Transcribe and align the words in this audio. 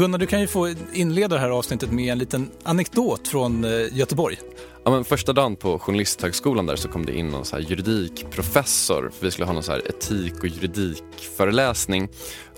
Gunnar, 0.00 0.18
du 0.18 0.26
kan 0.26 0.40
ju 0.40 0.46
få 0.46 0.74
inleda 0.92 1.34
det 1.34 1.40
här 1.40 1.50
avsnittet 1.50 1.92
med 1.92 2.12
en 2.12 2.18
liten 2.18 2.50
anekdot 2.62 3.28
från 3.28 3.64
eh, 3.64 3.70
Göteborg. 3.92 4.38
Ja, 4.84 4.90
men 4.90 5.04
första 5.04 5.32
dagen 5.32 5.56
på 5.56 5.78
Journalisthögskolan 5.78 6.66
där 6.66 6.76
så 6.76 6.88
kom 6.88 7.06
det 7.06 7.12
in 7.12 7.28
någon 7.28 7.44
så 7.44 7.56
här 7.56 7.62
juridikprofessor. 7.62 9.10
För 9.18 9.24
vi 9.26 9.30
skulle 9.30 9.46
ha 9.46 9.52
någon 9.52 9.62
så 9.62 9.72
här 9.72 9.88
etik 9.88 10.34
och 10.38 10.46
juridikföreläsning. 10.46 12.08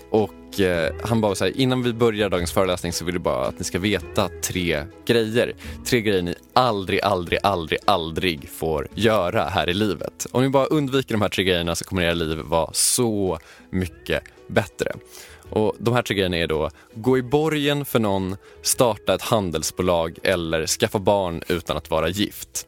Och 0.09 0.59
eh, 0.59 0.95
han 1.03 1.21
bara 1.21 1.35
så 1.35 1.45
här, 1.45 1.57
innan 1.57 1.83
vi 1.83 1.93
börjar 1.93 2.29
dagens 2.29 2.51
föreläsning 2.51 2.93
så 2.93 3.05
vill 3.05 3.15
jag 3.15 3.21
bara 3.21 3.45
att 3.45 3.59
ni 3.59 3.63
ska 3.63 3.79
veta 3.79 4.29
tre 4.43 4.83
grejer. 5.05 5.55
Tre 5.85 6.01
grejer 6.01 6.21
ni 6.21 6.35
aldrig, 6.53 7.01
aldrig, 7.01 7.39
aldrig, 7.43 7.79
aldrig 7.85 8.49
får 8.49 8.87
göra 8.95 9.43
här 9.43 9.69
i 9.69 9.73
livet. 9.73 10.27
Om 10.31 10.43
ni 10.43 10.49
bara 10.49 10.65
undviker 10.65 11.13
de 11.13 11.21
här 11.21 11.29
tre 11.29 11.43
grejerna 11.43 11.75
så 11.75 11.85
kommer 11.85 12.01
era 12.01 12.13
liv 12.13 12.37
vara 12.37 12.73
så 12.73 13.39
mycket 13.69 14.23
bättre. 14.47 14.91
Och 15.53 15.75
De 15.79 15.93
här 15.93 16.01
tre 16.01 16.15
grejerna 16.15 16.37
är 16.37 16.47
då 16.47 16.69
gå 16.95 17.17
i 17.17 17.23
borgen 17.23 17.85
för 17.85 17.99
någon, 17.99 18.35
starta 18.61 19.13
ett 19.13 19.21
handelsbolag 19.21 20.17
eller 20.23 20.67
skaffa 20.67 20.99
barn 20.99 21.43
utan 21.47 21.77
att 21.77 21.89
vara 21.89 22.09
gift. 22.09 22.67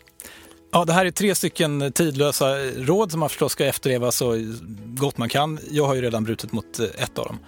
Ja, 0.71 0.85
det 0.85 0.93
här 0.93 1.05
är 1.05 1.11
tre 1.11 1.35
stycken 1.35 1.91
tidlösa 1.91 2.45
råd 2.77 3.11
som 3.11 3.19
man 3.19 3.29
förstås 3.29 3.51
ska 3.51 3.65
efterleva 3.65 4.11
så 4.11 4.55
gott 4.85 5.17
man 5.17 5.29
kan. 5.29 5.59
Jag 5.71 5.87
har 5.87 5.95
ju 5.95 6.01
redan 6.01 6.23
brutit 6.23 6.51
mot 6.51 6.79
eh, 6.79 6.85
ett 6.85 7.19
av 7.19 7.25
dem. 7.25 7.39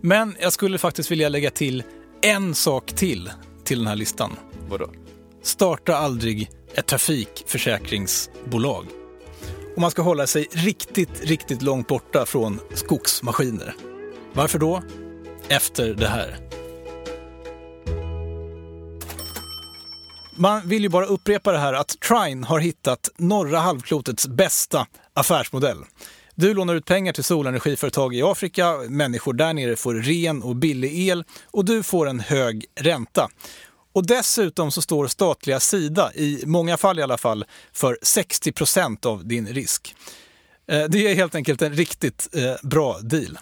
Men 0.00 0.36
jag 0.40 0.52
skulle 0.52 0.78
faktiskt 0.78 1.10
vilja 1.10 1.28
lägga 1.28 1.50
till 1.50 1.82
en 2.22 2.54
sak 2.54 2.86
till 2.86 3.30
till 3.64 3.78
den 3.78 3.86
här 3.86 3.96
listan. 3.96 4.36
Vadå? 4.68 4.90
Starta 5.42 5.96
aldrig 5.96 6.50
ett 6.74 6.86
trafikförsäkringsbolag. 6.86 8.86
Och 9.74 9.80
man 9.80 9.90
ska 9.90 10.02
hålla 10.02 10.26
sig 10.26 10.48
riktigt, 10.50 11.24
riktigt 11.24 11.62
långt 11.62 11.88
borta 11.88 12.26
från 12.26 12.60
skogsmaskiner. 12.74 13.74
Varför 14.36 14.58
då? 14.58 14.82
Efter 15.48 15.94
det 15.94 16.08
här. 16.08 16.38
Man 20.36 20.68
vill 20.68 20.82
ju 20.82 20.88
bara 20.88 21.06
upprepa 21.06 21.52
det 21.52 21.58
här 21.58 21.72
att 21.72 22.00
Trine 22.00 22.46
har 22.46 22.58
hittat 22.58 23.10
norra 23.16 23.58
halvklotets 23.58 24.26
bästa 24.26 24.86
affärsmodell. 25.14 25.78
Du 26.34 26.54
lånar 26.54 26.74
ut 26.74 26.84
pengar 26.84 27.12
till 27.12 27.24
solenergiföretag 27.24 28.14
i 28.14 28.22
Afrika, 28.22 28.76
människor 28.88 29.32
där 29.32 29.54
nere 29.54 29.76
får 29.76 29.94
ren 29.94 30.42
och 30.42 30.56
billig 30.56 31.08
el 31.08 31.24
och 31.44 31.64
du 31.64 31.82
får 31.82 32.08
en 32.08 32.20
hög 32.20 32.64
ränta. 32.80 33.28
Och 33.92 34.06
dessutom 34.06 34.70
så 34.70 34.82
står 34.82 35.06
statliga 35.06 35.60
Sida, 35.60 36.12
i 36.14 36.42
många 36.46 36.76
fall 36.76 36.98
i 36.98 37.02
alla 37.02 37.18
fall, 37.18 37.44
för 37.72 37.98
60 38.02 38.52
procent 38.52 39.06
av 39.06 39.26
din 39.26 39.46
risk. 39.46 39.94
Eh, 40.68 40.84
det 40.84 41.06
är 41.06 41.14
helt 41.14 41.34
enkelt 41.34 41.62
en 41.62 41.72
riktigt 41.72 42.28
eh, 42.32 42.68
bra 42.68 42.98
deal. 42.98 43.38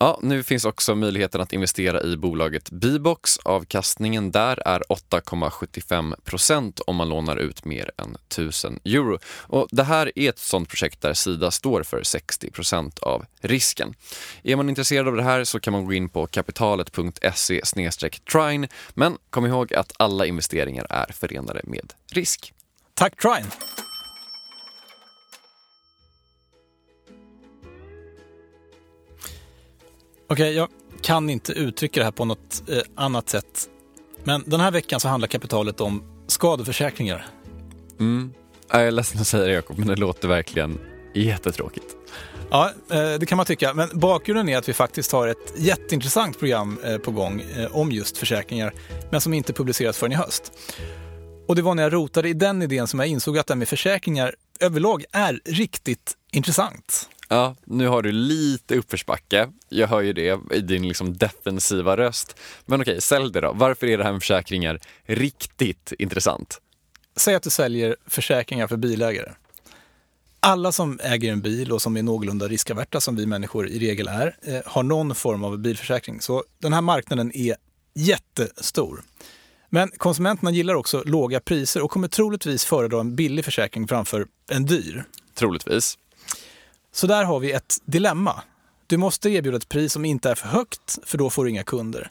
Ja, 0.00 0.18
nu 0.22 0.42
finns 0.42 0.64
också 0.64 0.94
möjligheten 0.94 1.40
att 1.40 1.52
investera 1.52 2.02
i 2.02 2.16
bolaget 2.16 2.70
Bibox. 2.70 3.38
Avkastningen 3.38 4.30
där 4.30 4.62
är 4.68 4.82
8,75 4.88 6.14
procent 6.24 6.80
om 6.86 6.96
man 6.96 7.08
lånar 7.08 7.36
ut 7.36 7.64
mer 7.64 7.90
än 7.96 8.16
1000 8.28 8.80
euro. 8.84 9.18
Och 9.26 9.68
det 9.70 9.82
här 9.82 10.12
är 10.18 10.28
ett 10.28 10.38
sådant 10.38 10.68
projekt 10.68 11.00
där 11.00 11.14
Sida 11.14 11.50
står 11.50 11.82
för 11.82 12.02
60 12.02 12.50
procent 12.50 12.98
av 12.98 13.24
risken. 13.40 13.94
Är 14.42 14.56
man 14.56 14.68
intresserad 14.68 15.08
av 15.08 15.16
det 15.16 15.22
här 15.22 15.44
så 15.44 15.60
kan 15.60 15.72
man 15.72 15.84
gå 15.84 15.92
in 15.92 16.08
på 16.08 16.26
kapitalet.se 16.26 17.60
trine. 18.32 18.68
Men 18.94 19.16
kom 19.30 19.46
ihåg 19.46 19.74
att 19.74 19.92
alla 19.96 20.26
investeringar 20.26 20.86
är 20.90 21.12
förenade 21.12 21.60
med 21.64 21.92
risk. 22.12 22.52
Tack 22.94 23.22
Trine! 23.22 23.87
Okej, 30.30 30.52
jag 30.52 30.68
kan 31.02 31.30
inte 31.30 31.52
uttrycka 31.52 32.00
det 32.00 32.04
här 32.04 32.12
på 32.12 32.24
något 32.24 32.62
eh, 32.68 32.78
annat 32.94 33.28
sätt. 33.28 33.68
Men 34.24 34.42
den 34.46 34.60
här 34.60 34.70
veckan 34.70 35.00
så 35.00 35.08
handlar 35.08 35.28
kapitalet 35.28 35.80
om 35.80 36.02
skadeförsäkringar. 36.26 37.26
Mm. 38.00 38.32
Jag 38.70 38.86
är 38.86 38.90
ledsen 38.90 39.20
att 39.20 39.26
säga 39.26 39.44
det 39.44 39.52
Jakob, 39.52 39.78
men 39.78 39.88
det 39.88 39.96
låter 39.96 40.28
verkligen 40.28 40.78
jättetråkigt. 41.14 41.96
Ja, 42.50 42.72
eh, 42.90 43.14
det 43.20 43.26
kan 43.26 43.36
man 43.36 43.46
tycka. 43.46 43.74
Men 43.74 43.88
bakgrunden 43.92 44.48
är 44.48 44.58
att 44.58 44.68
vi 44.68 44.72
faktiskt 44.72 45.12
har 45.12 45.28
ett 45.28 45.52
jätteintressant 45.56 46.38
program 46.38 46.78
eh, 46.84 46.98
på 46.98 47.10
gång 47.10 47.40
eh, 47.40 47.76
om 47.76 47.92
just 47.92 48.18
försäkringar, 48.18 48.74
men 49.10 49.20
som 49.20 49.34
inte 49.34 49.52
publiceras 49.52 49.98
förrän 49.98 50.12
i 50.12 50.16
höst. 50.16 50.52
Och 51.48 51.56
det 51.56 51.62
var 51.62 51.74
när 51.74 51.82
jag 51.82 51.92
rotade 51.92 52.28
i 52.28 52.34
den 52.34 52.62
idén 52.62 52.86
som 52.86 53.00
jag 53.00 53.08
insåg 53.08 53.38
att 53.38 53.46
det 53.46 53.54
här 53.54 53.58
med 53.58 53.68
försäkringar 53.68 54.34
överlag 54.60 55.04
är 55.12 55.40
riktigt 55.44 56.14
intressant. 56.32 57.08
Ja, 57.28 57.56
nu 57.64 57.86
har 57.86 58.02
du 58.02 58.12
lite 58.12 58.76
uppförsbacke. 58.76 59.48
Jag 59.68 59.88
hör 59.88 60.00
ju 60.00 60.12
det 60.12 60.40
i 60.52 60.60
din 60.60 60.88
liksom 60.88 61.16
defensiva 61.16 61.96
röst. 61.96 62.36
Men 62.66 62.80
okej, 62.80 63.00
sälj 63.00 63.32
det 63.32 63.40
då. 63.40 63.52
Varför 63.52 63.86
är 63.86 63.98
det 63.98 64.04
här 64.04 64.12
med 64.12 64.22
försäkringar 64.22 64.80
riktigt 65.04 65.92
intressant? 65.98 66.60
Säg 67.16 67.34
att 67.34 67.42
du 67.42 67.50
säljer 67.50 67.96
försäkringar 68.06 68.66
för 68.66 68.76
bilägare. 68.76 69.32
Alla 70.40 70.72
som 70.72 71.00
äger 71.02 71.32
en 71.32 71.40
bil 71.40 71.72
och 71.72 71.82
som 71.82 71.96
är 71.96 72.02
någorlunda 72.02 72.48
riskaverta, 72.48 73.00
som 73.00 73.16
vi 73.16 73.26
människor 73.26 73.68
i 73.68 73.78
regel 73.78 74.08
är, 74.08 74.36
eh, 74.42 74.60
har 74.66 74.82
någon 74.82 75.14
form 75.14 75.44
av 75.44 75.58
bilförsäkring. 75.58 76.20
Så 76.20 76.44
den 76.58 76.72
här 76.72 76.80
marknaden 76.80 77.32
är 77.34 77.56
jättestor. 77.94 79.02
Men 79.70 79.90
konsumenterna 79.96 80.50
gillar 80.50 80.74
också 80.74 81.02
låga 81.06 81.40
priser 81.40 81.82
och 81.82 81.90
kommer 81.90 82.08
troligtvis 82.08 82.64
föredra 82.64 83.00
en 83.00 83.16
billig 83.16 83.44
försäkring 83.44 83.88
framför 83.88 84.26
en 84.50 84.66
dyr. 84.66 85.04
Troligtvis. 85.34 85.98
Så 86.92 87.06
där 87.06 87.24
har 87.24 87.40
vi 87.40 87.52
ett 87.52 87.76
dilemma. 87.84 88.42
Du 88.86 88.96
måste 88.96 89.30
erbjuda 89.30 89.56
ett 89.56 89.68
pris 89.68 89.92
som 89.92 90.04
inte 90.04 90.30
är 90.30 90.34
för 90.34 90.48
högt, 90.48 90.98
för 91.04 91.18
då 91.18 91.30
får 91.30 91.44
du 91.44 91.50
inga 91.50 91.64
kunder. 91.64 92.10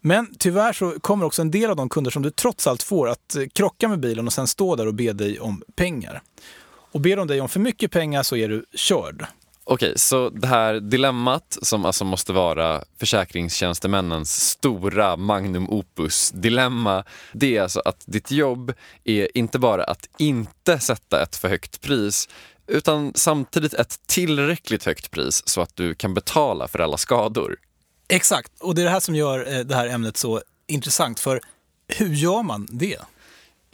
Men 0.00 0.34
tyvärr 0.38 0.72
så 0.72 1.00
kommer 1.00 1.26
också 1.26 1.42
en 1.42 1.50
del 1.50 1.70
av 1.70 1.76
de 1.76 1.88
kunder 1.88 2.10
som 2.10 2.22
du 2.22 2.30
trots 2.30 2.66
allt 2.66 2.82
får 2.82 3.08
att 3.08 3.36
eh, 3.36 3.44
krocka 3.52 3.88
med 3.88 4.00
bilen 4.00 4.26
och 4.26 4.32
sen 4.32 4.46
stå 4.46 4.76
där 4.76 4.86
och 4.86 4.94
be 4.94 5.12
dig 5.12 5.40
om 5.40 5.62
pengar. 5.76 6.22
Och 6.92 7.00
ber 7.00 7.16
de 7.16 7.26
dig 7.26 7.40
om 7.40 7.48
för 7.48 7.60
mycket 7.60 7.90
pengar 7.90 8.22
så 8.22 8.36
är 8.36 8.48
du 8.48 8.64
körd. 8.74 9.26
Okej, 9.68 9.92
så 9.96 10.30
det 10.30 10.46
här 10.46 10.80
dilemmat 10.80 11.58
som 11.62 11.84
alltså 11.84 12.04
måste 12.04 12.32
vara 12.32 12.84
försäkringstjänstemännens 13.00 14.50
stora 14.50 15.16
magnum 15.16 15.70
opus 15.70 16.30
dilemma, 16.30 17.04
det 17.32 17.56
är 17.56 17.62
alltså 17.62 17.82
att 17.84 18.04
ditt 18.06 18.30
jobb 18.30 18.72
är 19.04 19.38
inte 19.38 19.58
bara 19.58 19.84
att 19.84 20.08
inte 20.18 20.78
sätta 20.78 21.22
ett 21.22 21.36
för 21.36 21.48
högt 21.48 21.80
pris, 21.80 22.28
utan 22.66 23.12
samtidigt 23.14 23.74
ett 23.74 24.00
tillräckligt 24.06 24.84
högt 24.84 25.10
pris 25.10 25.48
så 25.48 25.60
att 25.60 25.76
du 25.76 25.94
kan 25.94 26.14
betala 26.14 26.68
för 26.68 26.78
alla 26.78 26.96
skador. 26.96 27.56
Exakt, 28.08 28.52
och 28.60 28.74
det 28.74 28.82
är 28.82 28.84
det 28.84 28.90
här 28.90 29.00
som 29.00 29.14
gör 29.14 29.54
eh, 29.54 29.60
det 29.60 29.74
här 29.74 29.86
ämnet 29.88 30.16
så 30.16 30.42
intressant. 30.66 31.20
För 31.20 31.40
hur 31.88 32.14
gör 32.14 32.42
man 32.42 32.68
det? 32.70 32.98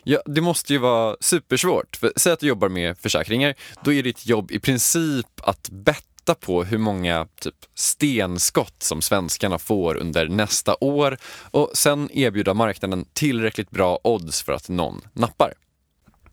Ja, 0.04 0.22
det 0.26 0.40
måste 0.40 0.72
ju 0.72 0.78
vara 0.78 1.16
supersvårt. 1.20 1.96
För, 1.96 2.12
säg 2.16 2.32
att 2.32 2.40
du 2.40 2.46
jobbar 2.46 2.68
med 2.68 2.98
försäkringar, 2.98 3.54
då 3.84 3.92
är 3.92 4.02
ditt 4.02 4.26
jobb 4.26 4.50
i 4.50 4.58
princip 4.58 5.26
att 5.42 5.68
betta 5.70 6.34
på 6.34 6.64
hur 6.64 6.78
många 6.78 7.26
typ, 7.40 7.54
stenskott 7.74 8.82
som 8.82 9.02
svenskarna 9.02 9.58
får 9.58 9.96
under 9.96 10.28
nästa 10.28 10.76
år 10.80 11.18
och 11.50 11.70
sen 11.74 12.10
erbjuda 12.12 12.54
marknaden 12.54 13.04
tillräckligt 13.12 13.70
bra 13.70 13.98
odds 14.04 14.42
för 14.42 14.52
att 14.52 14.68
någon 14.68 15.00
nappar. 15.12 15.54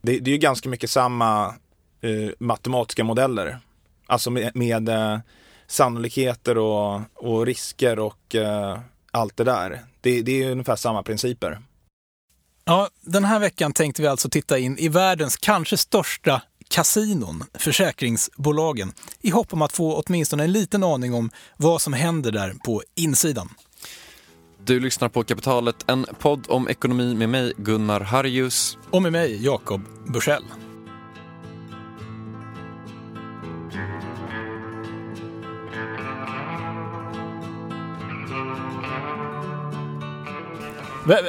Det, 0.02 0.20
det 0.20 0.32
är 0.32 0.34
ju 0.34 0.38
ganska 0.38 0.70
mycket 0.70 0.90
samma 0.90 1.56
eh, 2.02 2.32
matematiska 2.40 3.04
modeller. 3.04 3.60
Alltså 4.08 4.32
med, 4.32 4.56
med 4.56 4.90
eh, 4.90 5.20
sannolikheter 5.68 6.58
och, 6.58 7.02
och, 7.16 7.46
risker 7.46 8.00
och 8.00 8.36
eh, 8.36 8.80
allt 9.12 9.38
det 9.38 9.44
där. 9.44 9.80
Det, 10.02 10.22
det 10.22 10.44
är 10.44 10.52
ungefär 10.52 10.76
samma 10.76 11.04
principer. 11.04 11.60
Ja, 12.66 12.90
den 13.02 13.26
här 13.26 13.40
veckan 13.40 13.74
tänkte 13.74 14.02
vi 14.02 14.08
alltså 14.08 14.30
titta 14.30 14.58
in 14.58 14.78
i 14.78 14.90
världens 14.90 15.38
kanske 15.38 15.78
största 15.78 16.42
kasinon, 16.70 17.44
försäkringsbolagen, 17.54 18.92
i 19.22 19.30
hopp 19.30 19.54
om 19.54 19.62
att 19.62 19.72
få 19.72 20.04
åtminstone 20.06 20.44
en 20.44 20.52
liten 20.52 20.84
aning 20.84 21.14
om 21.14 21.30
vad 21.58 21.82
som 21.82 21.94
händer 21.94 22.32
där 22.32 22.54
på 22.66 22.84
insidan. 22.96 23.50
Du 24.66 24.80
lyssnar 24.80 25.10
på 25.10 25.24
Kapitalet, 25.24 25.76
en 25.88 26.06
podd 26.20 26.46
om 26.50 26.70
ekonomi 26.70 27.16
med 27.16 27.30
mig, 27.30 27.54
Gunnar 27.58 28.02
Harjus. 28.02 28.78
Och 28.92 29.02
med 29.02 29.12
mig, 29.12 29.46
Jakob 29.46 29.82
Bursell. 30.08 30.44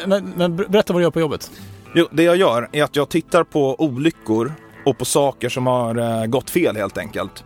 Men, 0.06 0.32
men, 0.36 0.56
berätta 0.56 0.92
vad 0.92 1.00
du 1.00 1.04
gör 1.04 1.10
på 1.10 1.20
jobbet. 1.20 1.50
Jo, 1.94 2.06
det 2.10 2.22
jag 2.22 2.36
gör 2.36 2.68
är 2.72 2.82
att 2.82 2.96
jag 2.96 3.08
tittar 3.08 3.44
på 3.44 3.76
olyckor 3.80 4.52
och 4.86 4.98
på 4.98 5.04
saker 5.04 5.48
som 5.48 5.66
har 5.66 5.96
eh, 5.96 6.26
gått 6.26 6.50
fel 6.50 6.76
helt 6.76 6.98
enkelt. 6.98 7.44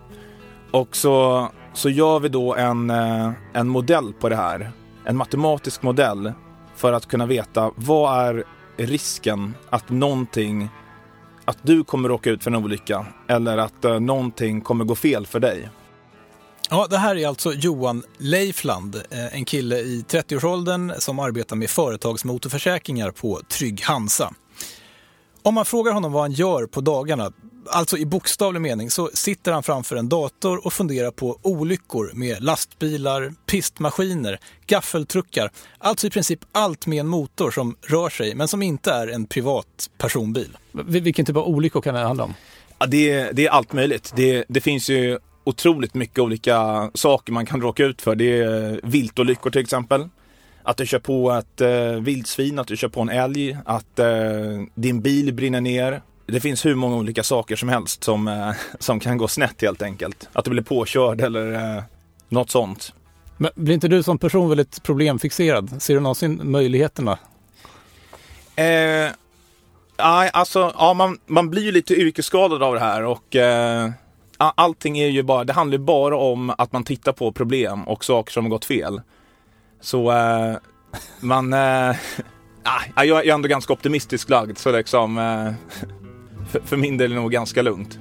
Och 0.71 0.97
så, 0.97 1.49
så 1.75 1.91
gör 1.91 2.21
vi 2.21 2.29
då 2.29 2.55
en, 2.55 2.91
eh, 2.91 3.31
en 3.53 3.69
modell 3.69 4.13
på 4.21 4.29
det 4.29 4.37
här. 4.37 4.71
En 5.05 5.17
matematisk 5.17 5.83
modell 5.83 6.33
för 6.77 6.93
att 6.93 7.07
kunna 7.07 7.27
veta 7.27 7.71
vad 7.77 8.21
är 8.21 8.45
risken 8.77 9.55
att 9.71 9.91
någonting, 9.91 10.69
att 11.45 11.59
du 11.63 11.85
kommer 11.85 12.09
råka 12.09 12.31
ut 12.31 12.45
för 12.45 12.51
en 12.51 12.65
olycka 12.65 13.07
eller 13.29 13.59
att 13.59 13.85
eh, 13.85 14.01
någonting 14.01 14.61
kommer 14.61 14.85
gå 14.85 14.95
fel 14.95 15.27
för 15.27 15.41
dig. 15.41 15.69
Ja, 16.75 16.87
det 16.91 16.99
här 16.99 17.17
är 17.17 17.29
alltså 17.29 17.53
Johan 17.53 18.03
Leifland, 18.19 18.97
eh, 19.11 19.35
en 19.35 19.45
kille 19.45 19.79
i 19.79 20.05
30-årsåldern 20.09 20.93
som 20.99 21.19
arbetar 21.19 21.57
med 21.57 21.71
företagsmotorförsäkringar 21.71 23.11
på 23.11 23.41
Trygg 23.49 23.83
Hansa. 23.83 24.35
Om 25.43 25.55
man 25.55 25.65
frågar 25.65 25.93
honom 25.93 26.13
vad 26.13 26.23
han 26.23 26.33
gör 26.33 26.67
på 26.67 26.81
dagarna, 26.81 27.33
alltså 27.69 27.97
i 27.97 28.07
bokstavlig 28.07 28.61
mening, 28.61 28.91
så 28.91 29.11
sitter 29.15 29.53
han 29.53 29.63
framför 29.63 29.97
en 29.97 30.09
dator 30.09 30.67
och 30.67 30.73
funderar 30.73 31.11
på 31.11 31.39
olyckor 31.43 32.11
med 32.15 32.43
lastbilar, 32.43 33.35
pistmaskiner, 33.47 34.39
gaffeltruckar, 34.67 35.51
alltså 35.79 36.07
i 36.07 36.11
princip 36.11 36.41
allt 36.53 36.87
med 36.87 37.01
en 37.01 37.09
motor 37.09 37.51
som 37.51 37.77
rör 37.83 38.09
sig 38.09 38.35
men 38.35 38.49
som 38.49 38.63
inte 38.63 38.93
är 38.93 39.09
en 39.09 39.27
privat 39.27 39.91
personbil. 39.99 40.57
Vilken 40.73 41.27
typ 41.27 41.37
av 41.37 41.49
olyckor 41.49 41.81
kan 41.81 41.95
det 41.95 42.01
handla 42.01 42.25
om? 42.25 42.35
Ja, 42.79 42.87
det, 42.87 43.33
det 43.33 43.47
är 43.47 43.51
allt 43.51 43.73
möjligt. 43.73 44.13
Det, 44.17 44.45
det 44.49 44.61
finns 44.61 44.91
ju 44.91 45.19
otroligt 45.45 45.95
mycket 45.95 46.19
olika 46.19 46.91
saker 46.95 47.33
man 47.33 47.47
kan 47.47 47.61
råka 47.61 47.85
ut 47.85 48.03
för. 48.03 48.15
Det 48.15 48.39
är 48.39 48.81
viltolyckor 48.83 49.51
till 49.51 49.61
exempel. 49.61 50.09
Att 50.63 50.77
du 50.77 50.87
kör 50.87 50.99
på 50.99 51.33
ett 51.33 51.61
eh, 51.61 52.01
vildsvin, 52.01 52.59
att 52.59 52.67
du 52.67 52.77
kör 52.77 52.89
på 52.89 53.01
en 53.01 53.09
älg, 53.09 53.59
att 53.65 53.99
eh, 53.99 54.07
din 54.75 55.01
bil 55.01 55.35
brinner 55.35 55.61
ner. 55.61 56.03
Det 56.27 56.41
finns 56.41 56.67
hur 56.67 56.75
många 56.75 56.97
olika 56.97 57.23
saker 57.23 57.57
som 57.57 57.69
helst 57.69 58.05
som, 58.05 58.29
eh, 58.29 58.51
som 58.79 59.01
kan 59.01 59.19
gå 59.19 59.29
snett 59.29 59.63
helt 59.63 59.83
enkelt. 59.83 60.29
Att 60.33 60.45
du 60.45 60.51
blir 60.51 60.63
påkörd 60.63 61.21
eller 61.21 61.53
eh, 61.53 61.83
något 62.29 62.51
sånt. 62.51 62.93
Men 63.37 63.51
blir 63.55 63.75
inte 63.75 63.89
du 63.89 64.03
som 64.03 64.19
person 64.19 64.49
väldigt 64.49 64.83
problemfixerad? 64.83 65.83
Ser 65.83 65.95
du 65.95 66.01
någonsin 66.01 66.41
möjligheterna? 66.43 67.19
Eh, 68.57 69.11
alltså, 69.97 70.73
ja, 70.79 70.95
man, 70.95 71.19
man 71.27 71.51
blir 71.51 71.63
ju 71.63 71.73
lite 71.73 71.95
yrkesskadad 71.95 72.63
av 72.63 72.75
det 72.75 72.81
här 72.81 73.05
och 73.05 73.37
eh, 73.37 73.91
allting 74.39 74.99
är 74.99 75.07
ju 75.07 75.23
bara, 75.23 75.45
det 75.45 75.53
handlar 75.53 75.79
ju 75.79 75.85
bara 75.85 76.17
om 76.17 76.53
att 76.59 76.73
man 76.73 76.85
tittar 76.85 77.13
på 77.13 77.33
problem 77.33 77.89
och 77.89 78.05
saker 78.05 78.33
som 78.33 78.45
har 78.45 78.51
gått 78.51 78.65
fel. 78.65 79.01
Så 79.81 80.13
eh, 80.13 80.57
man, 81.21 81.53
eh, 81.53 81.59
ah, 82.95 83.05
jag 83.05 83.27
är 83.27 83.35
ändå 83.35 83.49
ganska 83.49 83.73
optimistisk 83.73 84.29
lagd 84.29 84.59
så 84.59 84.73
liksom 84.73 85.19
eh, 85.19 85.53
för, 86.51 86.61
för 86.61 86.77
min 86.77 86.97
del 86.97 87.13
är 87.13 87.15
det 87.15 87.21
nog 87.21 87.33
ganska 87.33 87.63
lugnt. 87.63 87.99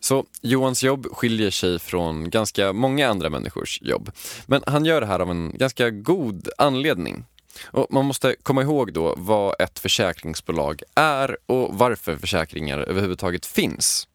Så 0.00 0.24
Johans 0.42 0.82
jobb 0.84 1.06
skiljer 1.12 1.50
sig 1.50 1.78
från 1.78 2.30
ganska 2.30 2.72
många 2.72 3.08
andra 3.08 3.30
människors 3.30 3.82
jobb. 3.82 4.10
Men 4.46 4.62
han 4.66 4.84
gör 4.84 5.00
det 5.00 5.06
här 5.06 5.20
av 5.20 5.30
en 5.30 5.58
ganska 5.58 5.90
god 5.90 6.48
anledning. 6.58 7.24
Och 7.64 7.86
man 7.90 8.04
måste 8.04 8.36
komma 8.42 8.62
ihåg 8.62 8.92
då 8.92 9.14
vad 9.16 9.60
ett 9.60 9.78
försäkringsbolag 9.78 10.82
är 10.94 11.36
och 11.46 11.78
varför 11.78 12.16
försäkringar 12.16 12.78
överhuvudtaget 12.78 13.46
finns. 13.46 14.08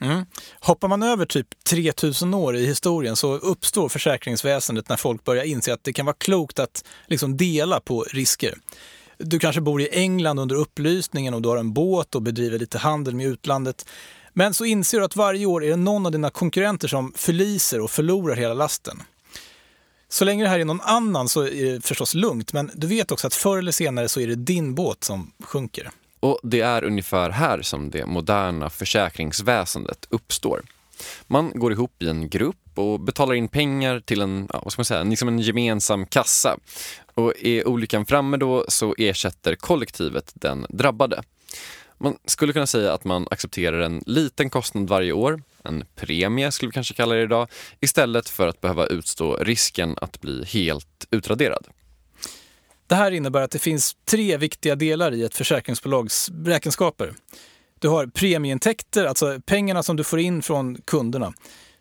Mm. 0.00 0.26
Hoppar 0.60 0.88
man 0.88 1.02
över 1.02 1.26
typ 1.26 1.64
3000 1.64 2.34
år 2.34 2.56
i 2.56 2.66
historien 2.66 3.16
så 3.16 3.34
uppstår 3.34 3.88
försäkringsväsendet 3.88 4.88
när 4.88 4.96
folk 4.96 5.24
börjar 5.24 5.44
inse 5.44 5.72
att 5.72 5.84
det 5.84 5.92
kan 5.92 6.06
vara 6.06 6.16
klokt 6.18 6.58
att 6.58 6.84
liksom 7.06 7.36
dela 7.36 7.80
på 7.80 8.02
risker. 8.02 8.54
Du 9.18 9.38
kanske 9.38 9.60
bor 9.60 9.80
i 9.80 9.88
England 9.92 10.38
under 10.38 10.56
upplysningen 10.56 11.34
och 11.34 11.42
du 11.42 11.48
har 11.48 11.56
en 11.56 11.72
båt 11.72 12.14
och 12.14 12.22
bedriver 12.22 12.58
lite 12.58 12.78
handel 12.78 13.14
med 13.14 13.26
utlandet. 13.26 13.88
Men 14.32 14.54
så 14.54 14.64
inser 14.64 14.98
du 14.98 15.04
att 15.04 15.16
varje 15.16 15.46
år 15.46 15.64
är 15.64 15.70
det 15.70 15.76
någon 15.76 16.06
av 16.06 16.12
dina 16.12 16.30
konkurrenter 16.30 16.88
som 16.88 17.12
förliser 17.16 17.80
och 17.80 17.90
förlorar 17.90 18.36
hela 18.36 18.54
lasten. 18.54 19.02
Så 20.08 20.24
länge 20.24 20.44
det 20.44 20.48
här 20.48 20.60
är 20.60 20.64
någon 20.64 20.80
annan 20.80 21.28
så 21.28 21.42
är 21.42 21.72
det 21.72 21.86
förstås 21.86 22.14
lugnt, 22.14 22.52
men 22.52 22.70
du 22.74 22.86
vet 22.86 23.12
också 23.12 23.26
att 23.26 23.34
förr 23.34 23.58
eller 23.58 23.72
senare 23.72 24.08
så 24.08 24.20
är 24.20 24.26
det 24.26 24.34
din 24.34 24.74
båt 24.74 25.04
som 25.04 25.32
sjunker. 25.44 25.90
Och 26.20 26.40
det 26.42 26.60
är 26.60 26.84
ungefär 26.84 27.30
här 27.30 27.62
som 27.62 27.90
det 27.90 28.06
moderna 28.06 28.70
försäkringsväsendet 28.70 30.06
uppstår. 30.10 30.62
Man 31.26 31.52
går 31.54 31.72
ihop 31.72 32.02
i 32.02 32.08
en 32.08 32.28
grupp 32.28 32.56
och 32.74 33.00
betalar 33.00 33.34
in 33.34 33.48
pengar 33.48 34.00
till 34.00 34.20
en, 34.20 34.48
ja, 34.52 34.60
vad 34.64 34.72
ska 34.72 34.80
man 34.80 34.84
säga, 34.84 35.02
liksom 35.02 35.28
en 35.28 35.38
gemensam 35.38 36.06
kassa. 36.06 36.56
Och 37.14 37.32
är 37.42 37.68
olyckan 37.68 38.06
framme 38.06 38.36
då 38.36 38.64
så 38.68 38.94
ersätter 38.98 39.54
kollektivet 39.54 40.32
den 40.34 40.66
drabbade. 40.68 41.22
Man 41.98 42.16
skulle 42.24 42.52
kunna 42.52 42.66
säga 42.66 42.92
att 42.92 43.04
man 43.04 43.26
accepterar 43.30 43.80
en 43.80 44.02
liten 44.06 44.50
kostnad 44.50 44.88
varje 44.88 45.12
år, 45.12 45.42
en 45.64 45.84
premie 45.96 46.52
skulle 46.52 46.68
vi 46.68 46.72
kanske 46.72 46.94
kalla 46.94 47.14
det 47.14 47.22
idag, 47.22 47.48
istället 47.80 48.28
för 48.28 48.48
att 48.48 48.60
behöva 48.60 48.86
utstå 48.86 49.36
risken 49.36 49.96
att 50.00 50.20
bli 50.20 50.44
helt 50.44 51.06
utraderad. 51.10 51.66
Det 52.86 52.94
här 52.94 53.10
innebär 53.10 53.42
att 53.42 53.50
det 53.50 53.58
finns 53.58 53.96
tre 54.04 54.36
viktiga 54.36 54.76
delar 54.76 55.14
i 55.14 55.24
ett 55.24 55.36
försäkringsbolags 55.36 56.30
räkenskaper. 56.44 57.14
Du 57.78 57.88
har 57.88 58.06
premieintäkter, 58.06 59.04
alltså 59.04 59.40
pengarna 59.46 59.82
som 59.82 59.96
du 59.96 60.04
får 60.04 60.18
in 60.18 60.42
från 60.42 60.76
kunderna. 60.84 61.32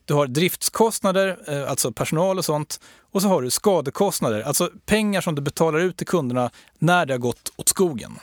Du 0.05 0.13
har 0.13 0.27
driftskostnader, 0.27 1.37
eh, 1.47 1.69
alltså 1.69 1.91
personal 1.91 2.37
och 2.37 2.45
sånt. 2.45 2.79
Och 3.11 3.21
så 3.21 3.27
har 3.27 3.41
du 3.41 3.49
skadekostnader, 3.49 4.41
alltså 4.41 4.71
pengar 4.85 5.21
som 5.21 5.35
du 5.35 5.41
betalar 5.41 5.79
ut 5.79 5.97
till 5.97 6.07
kunderna 6.07 6.51
när 6.79 7.05
det 7.05 7.13
har 7.13 7.19
gått 7.19 7.53
åt 7.55 7.69
skogen. 7.69 8.19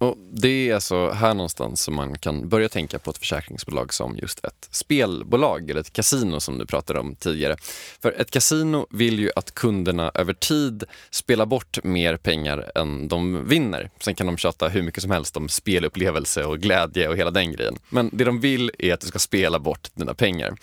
Och 0.00 0.16
Det 0.32 0.70
är 0.70 0.74
alltså 0.74 1.10
här 1.10 1.34
någonstans 1.34 1.82
som 1.82 1.94
man 1.94 2.18
kan 2.18 2.48
börja 2.48 2.68
tänka 2.68 2.98
på 2.98 3.10
ett 3.10 3.18
försäkringsbolag 3.18 3.94
som 3.94 4.16
just 4.16 4.44
ett 4.44 4.68
spelbolag 4.70 5.70
eller 5.70 5.80
ett 5.80 5.92
kasino 5.92 6.40
som 6.40 6.58
du 6.58 6.66
pratade 6.66 7.00
om 7.00 7.14
tidigare. 7.14 7.56
För 8.02 8.20
ett 8.20 8.30
kasino 8.30 8.86
vill 8.90 9.18
ju 9.18 9.30
att 9.36 9.54
kunderna 9.54 10.10
över 10.14 10.32
tid 10.32 10.84
spelar 11.10 11.46
bort 11.46 11.84
mer 11.84 12.16
pengar 12.16 12.70
än 12.74 13.08
de 13.08 13.48
vinner. 13.48 13.90
Sen 13.98 14.14
kan 14.14 14.26
de 14.26 14.36
tjata 14.36 14.68
hur 14.68 14.82
mycket 14.82 15.02
som 15.02 15.10
helst 15.10 15.36
om 15.36 15.48
spelupplevelse 15.48 16.44
och 16.44 16.58
glädje 16.58 17.08
och 17.08 17.16
hela 17.16 17.30
den 17.30 17.52
grejen. 17.52 17.78
Men 17.88 18.10
det 18.12 18.24
de 18.24 18.40
vill 18.40 18.70
är 18.78 18.94
att 18.94 19.00
du 19.00 19.06
ska 19.06 19.18
spela 19.18 19.58
bort 19.58 19.88
dina 19.94 20.14
pengar. 20.14 20.54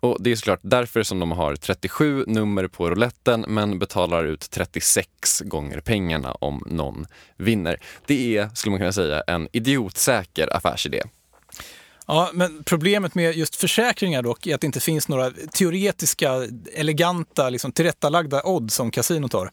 Och 0.00 0.16
Det 0.20 0.32
är 0.32 0.36
såklart 0.36 0.60
därför 0.62 1.02
som 1.02 1.18
de 1.20 1.32
har 1.32 1.56
37 1.56 2.24
nummer 2.26 2.66
på 2.66 2.90
rouletten 2.90 3.44
men 3.48 3.78
betalar 3.78 4.24
ut 4.24 4.50
36 4.50 5.40
gånger 5.40 5.80
pengarna 5.80 6.32
om 6.32 6.64
någon 6.66 7.06
vinner. 7.36 7.80
Det 8.06 8.36
är, 8.36 8.48
skulle 8.54 8.70
man 8.70 8.77
man 8.78 8.92
kunna 8.92 9.06
säga, 9.06 9.22
en 9.26 9.48
idiotsäker 9.52 10.56
affärsidé. 10.56 11.02
Ja, 12.06 12.30
men 12.34 12.64
problemet 12.64 13.14
med 13.14 13.36
just 13.36 13.56
försäkringar 13.56 14.22
dock 14.22 14.46
är 14.46 14.54
att 14.54 14.60
det 14.60 14.66
inte 14.66 14.80
finns 14.80 15.08
några 15.08 15.30
teoretiska, 15.30 16.48
eleganta, 16.74 17.50
liksom 17.50 17.72
tillrättalagda 17.72 18.42
odds 18.44 18.74
som 18.74 18.90
kasinot 18.90 19.32
har. 19.32 19.50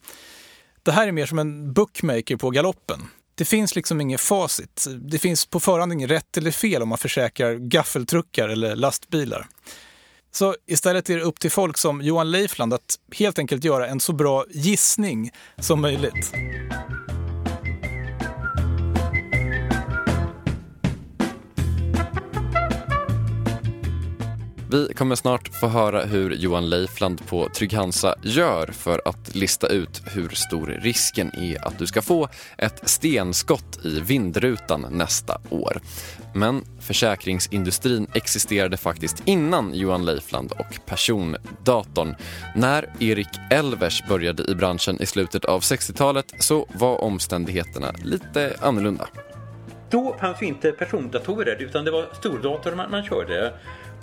Det 0.84 0.92
här 0.92 1.08
är 1.08 1.12
mer 1.12 1.26
som 1.26 1.40
en 1.40 1.74
bookmaker 1.74 2.36
på 2.36 2.50
galoppen. 2.50 3.00
Det 3.36 3.46
finns 3.46 3.76
liksom 3.76 4.02
inget 4.02 4.22
facit. 4.22 4.86
Det 4.96 5.20
finns 5.20 5.46
på 5.46 5.60
förhand 5.60 5.94
inget 5.94 6.12
rätt 6.12 6.38
eller 6.38 6.52
fel 6.52 6.82
om 6.82 6.90
man 6.90 6.98
försäkrar 6.98 7.56
gaffeltruckar 7.56 8.50
eller 8.50 8.76
lastbilar. 8.76 9.48
Så 10.32 10.56
istället 10.68 11.10
är 11.10 11.18
det 11.18 11.24
upp 11.24 11.40
till 11.40 11.52
folk 11.52 11.78
som 11.78 12.02
Johan 12.02 12.32
Leifland 12.32 12.74
att 12.74 13.00
helt 13.16 13.40
enkelt 13.40 13.64
göra 13.64 13.88
en 13.88 14.00
så 14.00 14.14
bra 14.14 14.46
gissning 14.50 15.32
som 15.60 15.82
möjligt. 15.82 16.32
Vi 24.76 24.94
kommer 24.94 25.16
snart 25.16 25.48
få 25.48 25.68
höra 25.68 26.06
hur 26.06 26.32
Johan 26.32 26.70
Leifland 26.70 27.28
på 27.28 27.50
Trygg-Hansa 27.50 28.16
gör 28.22 28.68
för 28.68 29.02
att 29.06 29.36
lista 29.36 29.68
ut 29.68 30.02
hur 30.06 30.30
stor 30.30 30.68
risken 30.82 31.32
är 31.38 31.68
att 31.68 31.80
du 31.80 31.88
ska 31.88 32.02
få 32.02 32.28
ett 32.58 32.90
stenskott 32.90 33.86
i 33.86 34.00
vindrutan 34.00 34.86
nästa 34.92 35.42
år. 35.50 35.82
Men 36.34 36.64
försäkringsindustrin 36.80 38.08
existerade 38.14 38.78
faktiskt 38.78 39.24
innan 39.26 39.74
Johan 39.74 40.06
Leifland 40.06 40.52
och 40.52 40.86
persondatorn. 40.86 42.16
När 42.56 42.90
Erik 43.00 43.30
Elvers 43.52 44.04
började 44.10 44.52
i 44.52 44.56
branschen 44.56 45.02
i 45.02 45.06
slutet 45.06 45.46
av 45.46 45.62
60-talet 45.62 46.34
så 46.40 46.68
var 46.74 47.02
omständigheterna 47.04 47.92
lite 48.04 48.56
annorlunda. 48.62 49.08
Då 49.90 50.16
fanns 50.20 50.42
ju 50.42 50.46
inte 50.46 50.72
persondatorer 50.72 51.62
utan 51.62 51.86
det 51.86 51.92
var 51.92 52.08
stordatorer 52.14 52.76
man, 52.76 52.92
man 52.92 53.04
körde. 53.04 53.54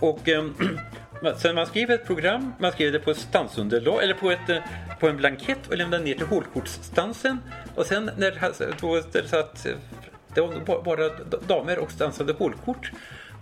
Och 0.02 0.28
eh, 0.28 1.36
sen 1.36 1.54
man 1.54 1.66
skrev 1.66 1.90
ett 1.90 2.06
program, 2.06 2.52
man 2.58 2.72
skrev 2.72 2.92
det 2.92 2.98
på 2.98 3.10
ett 3.10 3.18
stansunderlag 3.18 4.02
eller 4.02 4.14
på, 4.14 4.30
ett, 4.30 4.48
eh, 4.48 4.58
på 5.00 5.08
en 5.08 5.16
blankett 5.16 5.68
och 5.68 5.76
lämnade 5.76 6.04
ner 6.04 6.14
till 6.14 6.26
hålkortsstansen. 6.26 7.38
Och 7.74 7.86
sen 7.86 8.10
när 8.16 8.52
då, 8.80 9.02
det 9.12 9.28
satt 9.28 9.66
eh, 9.66 9.72
det 10.34 10.40
var 10.40 10.82
bara 10.82 11.08
damer 11.46 11.78
och 11.78 11.90
stansade 11.90 12.32
hålkort. 12.32 12.90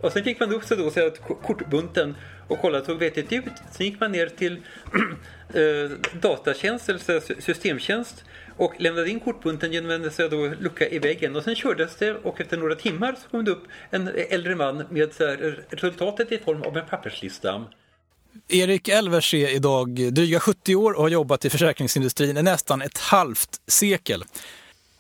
Och 0.01 0.13
sen 0.13 0.25
gick 0.25 0.41
man 0.41 0.55
upp 0.55 0.65
så 0.65 0.75
då 0.75 0.91
så 0.91 1.07
att 1.07 1.21
kortbunten 1.43 2.17
och 2.49 2.61
kollade 2.61 2.85
såg 2.85 2.99
vettigt 2.99 3.33
ut. 3.33 3.53
Sen 3.71 3.87
gick 3.87 4.01
man 4.01 4.13
ner 4.13 4.27
till 4.27 4.53
eh, 5.55 5.91
datatjänst 6.21 6.89
eller 6.89 7.41
systemtjänst 7.41 8.25
och 8.61 8.75
lämnade 8.79 9.11
in 9.11 9.21
kortbunten 9.21 9.73
genom 9.73 9.91
en 9.91 10.11
så 10.11 10.29
lucka 10.61 10.89
i 10.89 10.99
väggen. 10.99 11.37
Och 11.37 11.45
sen 11.45 11.55
kördes 11.55 11.97
det 11.97 12.13
och 12.13 12.41
efter 12.41 12.57
några 12.57 12.75
timmar 12.75 13.17
så 13.23 13.29
kom 13.29 13.45
det 13.45 13.51
upp 13.51 13.65
en 13.91 14.11
äldre 14.31 14.55
man 14.55 14.85
med 14.91 15.13
så 15.13 15.27
här, 15.27 15.65
resultatet 15.71 16.33
i 16.33 16.39
form 16.39 16.63
av 16.63 16.77
en 16.77 16.87
papperslista. 16.87 17.65
Erik 18.49 18.89
Elvers 18.89 19.35
är 19.35 19.55
idag 19.55 20.13
dryga 20.13 20.41
70 20.41 20.77
år 20.77 20.93
och 20.93 21.03
har 21.03 21.09
jobbat 21.09 21.45
i 21.45 21.51
försäkringsindustrin 21.51 22.37
i 22.37 22.43
nästan 22.43 22.83
ett 22.83 22.99
halvt 22.99 23.61
sekel. 23.67 24.25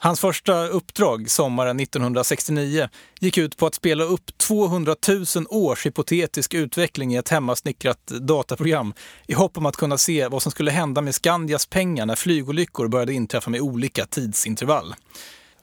Hans 0.02 0.20
första 0.20 0.66
uppdrag 0.66 1.30
sommaren 1.30 1.80
1969 1.80 2.88
gick 3.20 3.38
ut 3.38 3.56
på 3.56 3.66
att 3.66 3.74
spela 3.74 4.04
upp 4.04 4.38
200 4.38 4.94
000 5.08 5.46
års 5.48 5.86
hypotetisk 5.86 6.54
utveckling 6.54 7.14
i 7.14 7.16
ett 7.16 7.28
hemmasnickrat 7.28 8.06
dataprogram 8.06 8.94
i 9.26 9.34
hopp 9.34 9.56
om 9.56 9.66
att 9.66 9.76
kunna 9.76 9.98
se 9.98 10.28
vad 10.28 10.42
som 10.42 10.52
skulle 10.52 10.70
hända 10.70 11.00
med 11.00 11.14
Skandias 11.14 11.66
pengar 11.66 12.06
när 12.06 12.14
flygolyckor 12.14 12.88
började 12.88 13.12
inträffa 13.12 13.50
med 13.50 13.60
olika 13.60 14.06
tidsintervall. 14.06 14.94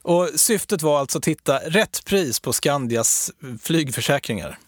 Och 0.02 0.28
syftet 0.34 0.82
var 0.82 1.00
alltså 1.00 1.18
att 1.18 1.28
hitta 1.28 1.58
rätt 1.58 2.04
pris 2.04 2.40
på 2.40 2.52
Skandias 2.52 3.30
flygförsäkringar. 3.62 4.58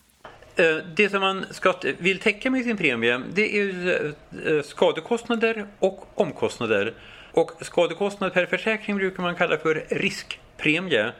Eh, 0.56 0.76
det 0.96 1.10
som 1.10 1.20
man 1.20 1.44
ska, 1.50 1.74
vill 1.98 2.18
täcka 2.18 2.50
med 2.50 2.64
sin 2.64 2.76
premie 2.76 3.20
det 3.34 3.58
är 3.58 4.14
eh, 4.46 4.62
skadekostnader 4.62 5.66
och 5.78 6.04
omkostnader. 6.14 6.94
Och 7.32 7.50
skadekostnad 7.60 8.32
per 8.32 8.46
försäkring 8.46 8.96
brukar 8.96 9.22
man 9.22 9.34
kalla 9.34 9.56
för 9.56 9.84
riskpremie. 9.88 11.12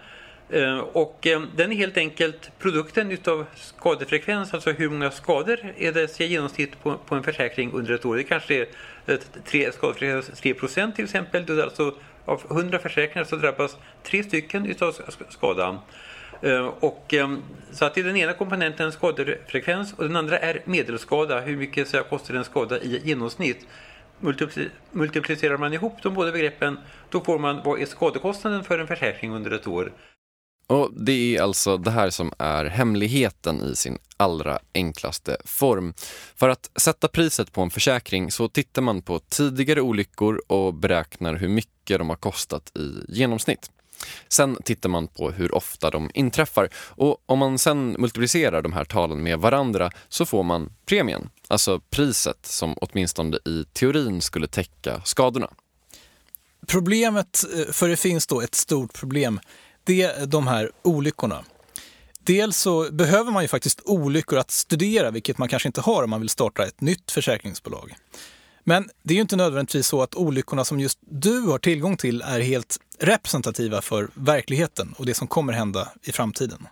Eh, 0.51 0.79
och 0.79 1.27
eh, 1.27 1.43
den 1.57 1.73
är 1.73 1.77
helt 1.77 1.97
enkelt 1.97 2.51
produkten 2.59 3.11
utav 3.11 3.47
skadefrekvens, 3.55 4.55
alltså 4.55 4.71
hur 4.71 4.91
många 4.91 5.11
skador 5.11 5.75
är 5.77 5.93
det 5.93 6.21
i 6.21 6.27
genomsnitt 6.27 6.83
på, 6.83 6.97
på 6.97 7.15
en 7.15 7.23
försäkring 7.23 7.73
under 7.73 7.95
ett 7.95 8.05
år. 8.05 8.17
Det 8.17 8.23
kanske 8.23 8.55
är 8.55 8.67
tre, 9.45 9.73
skadefrekvens 9.73 10.31
3 10.41 10.55
procent 10.55 10.97
till 10.97 11.05
exempel. 11.05 11.47
Det 11.47 11.53
är 11.53 11.63
alltså 11.63 11.95
av 12.25 12.43
100 12.51 12.79
försäkringar 12.79 13.25
så 13.25 13.37
drabbas 13.37 13.77
tre 14.03 14.23
stycken 14.23 14.67
utav 14.67 14.95
skadan. 15.29 15.79
Eh, 16.43 16.67
och, 16.67 17.15
så 17.73 17.85
att 17.85 17.95
det 17.95 18.01
är 18.01 18.05
den 18.05 18.17
ena 18.17 18.33
komponenten 18.33 18.93
skadefrekvens 18.93 19.93
och 19.93 20.05
den 20.05 20.17
andra 20.17 20.39
är 20.39 20.63
medelskada. 20.65 21.41
Hur 21.41 21.57
mycket 21.57 21.89
så 21.89 22.03
kostar 22.03 22.35
en 22.35 22.45
skada 22.45 22.79
i 22.79 23.01
genomsnitt? 23.05 23.67
Multiplicerar 24.93 25.57
man 25.57 25.73
ihop 25.73 26.03
de 26.03 26.15
båda 26.15 26.33
begreppen 26.33 26.79
då 27.09 27.21
får 27.21 27.39
man 27.39 27.61
vad 27.65 27.81
är 27.81 27.87
skadekostnaden 27.87 28.65
för 28.65 28.79
en 28.79 28.87
försäkring 28.87 29.33
under 29.33 29.51
ett 29.51 29.67
år. 29.67 29.93
Och 30.67 30.91
Det 30.93 31.37
är 31.37 31.43
alltså 31.43 31.77
det 31.77 31.91
här 31.91 32.11
som 32.11 32.33
är 32.39 32.65
hemligheten 32.65 33.63
i 33.63 33.77
sin 33.77 33.99
allra 34.17 34.59
enklaste 34.75 35.37
form. 35.45 35.95
För 36.37 36.49
att 36.49 36.71
sätta 36.77 37.09
priset 37.09 37.53
på 37.53 37.63
en 37.63 37.71
försäkring 37.71 38.31
så 38.31 38.49
tittar 38.49 38.83
man 38.83 39.03
på 39.03 39.19
tidigare 39.19 39.81
olyckor 39.81 40.43
och 40.47 40.75
beräknar 40.75 41.35
hur 41.35 41.49
mycket 41.49 41.99
de 41.99 42.09
har 42.09 42.17
kostat 42.17 42.73
i 42.77 43.05
genomsnitt. 43.09 43.71
Sen 44.29 44.57
tittar 44.65 44.89
man 44.89 45.09
på 45.09 45.31
hur 45.31 45.55
ofta 45.55 45.91
de 45.91 46.11
inträffar 46.15 46.69
och 46.75 47.23
om 47.27 47.39
man 47.39 47.59
sen 47.59 47.97
multiplicerar 47.99 48.63
de 48.63 48.73
här 48.73 48.85
talen 48.85 49.23
med 49.23 49.39
varandra 49.39 49.91
så 50.09 50.27
får 50.27 50.43
man 50.43 50.73
premien, 50.87 51.31
alltså 51.49 51.81
priset 51.91 52.47
som 52.47 52.75
åtminstone 52.81 53.37
i 53.37 53.65
teorin 53.73 54.21
skulle 54.21 54.47
täcka 54.47 55.03
skadorna. 55.05 55.51
Problemet, 56.67 57.45
eh, 57.57 57.73
för 57.73 57.89
det 57.89 57.97
finns 57.97 58.27
då 58.27 58.41
ett 58.41 58.55
stort 58.55 58.93
problem, 58.93 59.41
det 59.85 60.03
är 60.03 60.27
de 60.27 60.47
här 60.47 60.71
olyckorna. 60.83 61.45
Dels 62.25 62.57
så 62.57 62.93
behöver 62.93 63.33
man 63.33 63.43
ju 63.43 63.49
faktiskt 63.49 63.81
olyckor 63.85 64.39
att 64.39 64.51
studera, 64.51 65.11
vilket 65.11 65.39
man 65.39 65.49
kanske 65.49 65.69
inte 65.69 65.81
har 65.81 66.03
om 66.05 66.11
man 66.11 66.21
vill 66.21 66.29
starta 66.29 66.65
ett 66.65 66.81
nytt 66.81 67.11
försäkringsbolag. 67.11 67.95
Men 68.71 68.89
det 69.03 69.15
är 69.15 69.17
ju 69.17 69.21
inte 69.21 69.37
nödvändigtvis 69.37 69.87
så 69.87 70.03
att 70.03 70.15
olyckorna 70.15 70.65
som 70.65 70.81
just 70.81 70.99
du 71.01 71.41
har 71.41 71.59
tillgång 71.59 71.97
till 71.97 72.23
är 72.23 72.41
helt 72.41 72.77
representativa 72.99 73.83
för 73.83 74.09
verkligheten 74.15 74.95
och 74.99 75.07
det 75.07 75.15
som 75.15 75.27
kommer 75.29 75.53
hända 75.53 75.89
i 76.03 76.13
framtiden. 76.13 76.69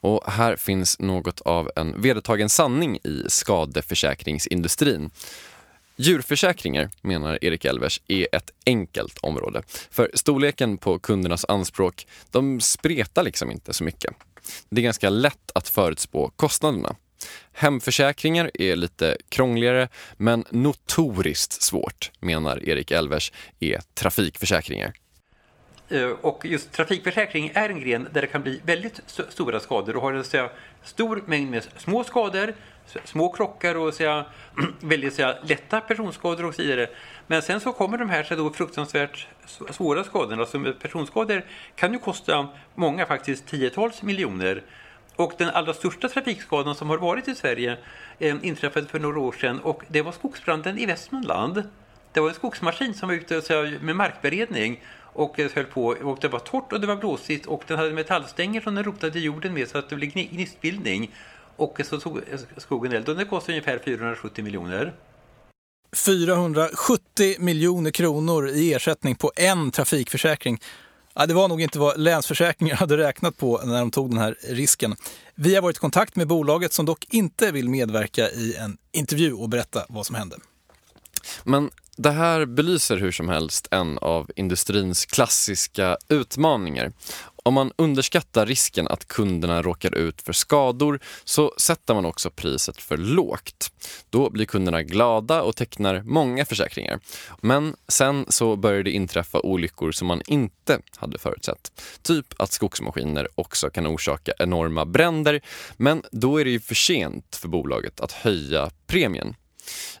Och 0.00 0.24
här 0.26 0.56
finns 0.56 0.98
något 0.98 1.40
av 1.40 1.70
en 1.76 2.02
vedertagen 2.02 2.48
sanning 2.48 2.96
i 2.96 3.24
skadeförsäkringsindustrin. 3.28 5.10
Djurförsäkringar, 5.96 6.90
menar 7.02 7.38
Erik 7.44 7.64
Elvers, 7.64 8.00
är 8.08 8.28
ett 8.32 8.50
enkelt 8.66 9.18
område. 9.18 9.62
För 9.90 10.10
storleken 10.14 10.78
på 10.78 10.98
kundernas 10.98 11.44
anspråk, 11.48 12.06
de 12.30 12.60
spretar 12.60 13.22
liksom 13.22 13.50
inte 13.50 13.72
så 13.72 13.84
mycket. 13.84 14.14
Det 14.70 14.80
är 14.80 14.84
ganska 14.84 15.10
lätt 15.10 15.50
att 15.54 15.68
förutspå 15.68 16.30
kostnaderna. 16.36 16.96
Hemförsäkringar 17.52 18.50
är 18.54 18.76
lite 18.76 19.16
krångligare, 19.28 19.88
men 20.16 20.44
notoriskt 20.50 21.62
svårt, 21.62 22.10
menar 22.20 22.68
Erik 22.68 22.90
Elvers, 22.90 23.32
är 23.60 23.80
trafikförsäkringar. 23.94 24.92
Eh, 25.88 26.06
och 26.06 26.46
just 26.46 26.72
trafikförsäkring 26.72 27.50
är 27.54 27.68
en 27.68 27.80
gren 27.80 28.08
där 28.12 28.20
det 28.20 28.26
kan 28.26 28.42
bli 28.42 28.60
väldigt 28.64 29.00
stora 29.06 29.60
skador 29.60 29.96
och 29.96 30.02
har 30.02 30.12
en 30.12 30.48
stor 30.82 31.22
mängd 31.26 31.50
med 31.50 31.68
små 31.76 32.04
skador, 32.04 32.54
små 33.04 33.32
krockar 33.32 33.74
och 33.74 33.94
säga, 33.94 34.26
väldigt 34.80 35.14
säga, 35.14 35.36
lätta 35.42 35.80
personskador 35.80 36.44
och 36.44 36.54
så 36.54 36.62
vidare. 36.62 36.90
Men 37.26 37.42
sen 37.42 37.60
så 37.60 37.72
kommer 37.72 37.98
de 37.98 38.10
här 38.10 38.22
så 38.22 38.34
då 38.34 38.50
fruktansvärt 38.50 39.26
svåra 39.70 40.04
skadorna. 40.04 40.42
Alltså 40.42 40.72
personskador 40.72 41.44
kan 41.74 41.92
ju 41.92 41.98
kosta 41.98 42.48
många, 42.74 43.06
faktiskt 43.06 43.46
tiotals 43.46 44.02
miljoner. 44.02 44.62
Och 45.18 45.32
den 45.38 45.50
allra 45.50 45.74
största 45.74 46.08
trafikskadan 46.08 46.74
som 46.74 46.90
har 46.90 46.98
varit 46.98 47.28
i 47.28 47.34
Sverige 47.34 47.78
eh, 48.18 48.36
inträffade 48.42 48.86
för 48.86 48.98
några 48.98 49.20
år 49.20 49.32
sedan 49.32 49.60
och 49.60 49.82
det 49.88 50.02
var 50.02 50.12
skogsbranden 50.12 50.78
i 50.78 50.86
Västmanland. 50.86 51.62
Det 52.12 52.20
var 52.20 52.28
en 52.28 52.34
skogsmaskin 52.34 52.94
som 52.94 53.08
var 53.08 53.16
ute 53.16 53.78
med 53.80 53.96
markberedning 53.96 54.82
och 55.12 55.40
eh, 55.40 55.50
höll 55.54 55.64
på 55.64 55.86
och 55.86 56.18
det 56.20 56.28
var 56.28 56.38
torrt 56.38 56.72
och 56.72 56.80
det 56.80 56.86
var 56.86 56.96
blåsigt 56.96 57.46
och 57.46 57.62
den 57.66 57.78
hade 57.78 57.92
metallstänger 57.92 58.60
som 58.60 58.74
den 58.74 58.84
rotade 58.84 59.18
i 59.18 59.22
jorden 59.22 59.54
med 59.54 59.68
så 59.68 59.78
att 59.78 59.88
det 59.88 59.96
blev 59.96 60.10
gnistbildning. 60.10 61.14
Och 61.56 61.80
så 61.84 62.00
tog 62.00 62.16
eh, 62.16 62.22
skogen 62.56 62.92
eld 62.92 63.08
och 63.08 63.16
det 63.16 63.24
kostade 63.24 63.52
ungefär 63.52 63.78
470 63.78 64.44
miljoner. 64.44 64.92
470 65.96 67.36
miljoner 67.38 67.90
kronor 67.90 68.48
i 68.48 68.74
ersättning 68.74 69.14
på 69.14 69.32
en 69.36 69.70
trafikförsäkring. 69.70 70.58
Ja, 71.20 71.26
det 71.26 71.34
var 71.34 71.48
nog 71.48 71.60
inte 71.60 71.78
vad 71.78 72.00
Länsförsäkringar 72.00 72.76
hade 72.76 72.96
räknat 72.96 73.36
på 73.36 73.60
när 73.64 73.78
de 73.78 73.90
tog 73.90 74.10
den 74.10 74.18
här 74.18 74.36
risken. 74.48 74.96
Vi 75.34 75.54
har 75.54 75.62
varit 75.62 75.76
i 75.76 75.80
kontakt 75.80 76.16
med 76.16 76.26
bolaget 76.26 76.72
som 76.72 76.86
dock 76.86 77.06
inte 77.10 77.52
vill 77.52 77.68
medverka 77.68 78.30
i 78.30 78.54
en 78.54 78.76
intervju 78.92 79.32
och 79.32 79.48
berätta 79.48 79.84
vad 79.88 80.06
som 80.06 80.16
hände. 80.16 80.36
Men 81.44 81.70
det 81.96 82.10
här 82.10 82.46
belyser 82.46 82.96
hur 82.96 83.12
som 83.12 83.28
helst 83.28 83.68
en 83.70 83.98
av 83.98 84.30
industrins 84.36 85.06
klassiska 85.06 85.96
utmaningar. 86.08 86.92
Om 87.48 87.54
man 87.54 87.72
underskattar 87.76 88.46
risken 88.46 88.88
att 88.88 89.08
kunderna 89.08 89.62
råkar 89.62 89.94
ut 89.94 90.22
för 90.22 90.32
skador 90.32 91.00
så 91.24 91.52
sätter 91.56 91.94
man 91.94 92.04
också 92.04 92.30
priset 92.30 92.82
för 92.82 92.96
lågt. 92.96 93.72
Då 94.10 94.30
blir 94.30 94.46
kunderna 94.46 94.82
glada 94.82 95.42
och 95.42 95.56
tecknar 95.56 96.02
många 96.02 96.44
försäkringar. 96.44 97.00
Men 97.40 97.76
sen 97.88 98.26
så 98.28 98.56
börjar 98.56 98.82
det 98.82 98.90
inträffa 98.90 99.40
olyckor 99.40 99.92
som 99.92 100.08
man 100.08 100.22
inte 100.26 100.80
hade 100.96 101.18
förutsett. 101.18 101.82
Typ 102.02 102.26
att 102.40 102.52
skogsmaskiner 102.52 103.28
också 103.34 103.70
kan 103.70 103.86
orsaka 103.86 104.32
enorma 104.38 104.84
bränder. 104.84 105.40
Men 105.76 106.02
då 106.12 106.40
är 106.40 106.44
det 106.44 106.50
ju 106.50 106.60
för 106.60 106.74
sent 106.74 107.36
för 107.36 107.48
bolaget 107.48 108.00
att 108.00 108.12
höja 108.12 108.70
premien. 108.86 109.34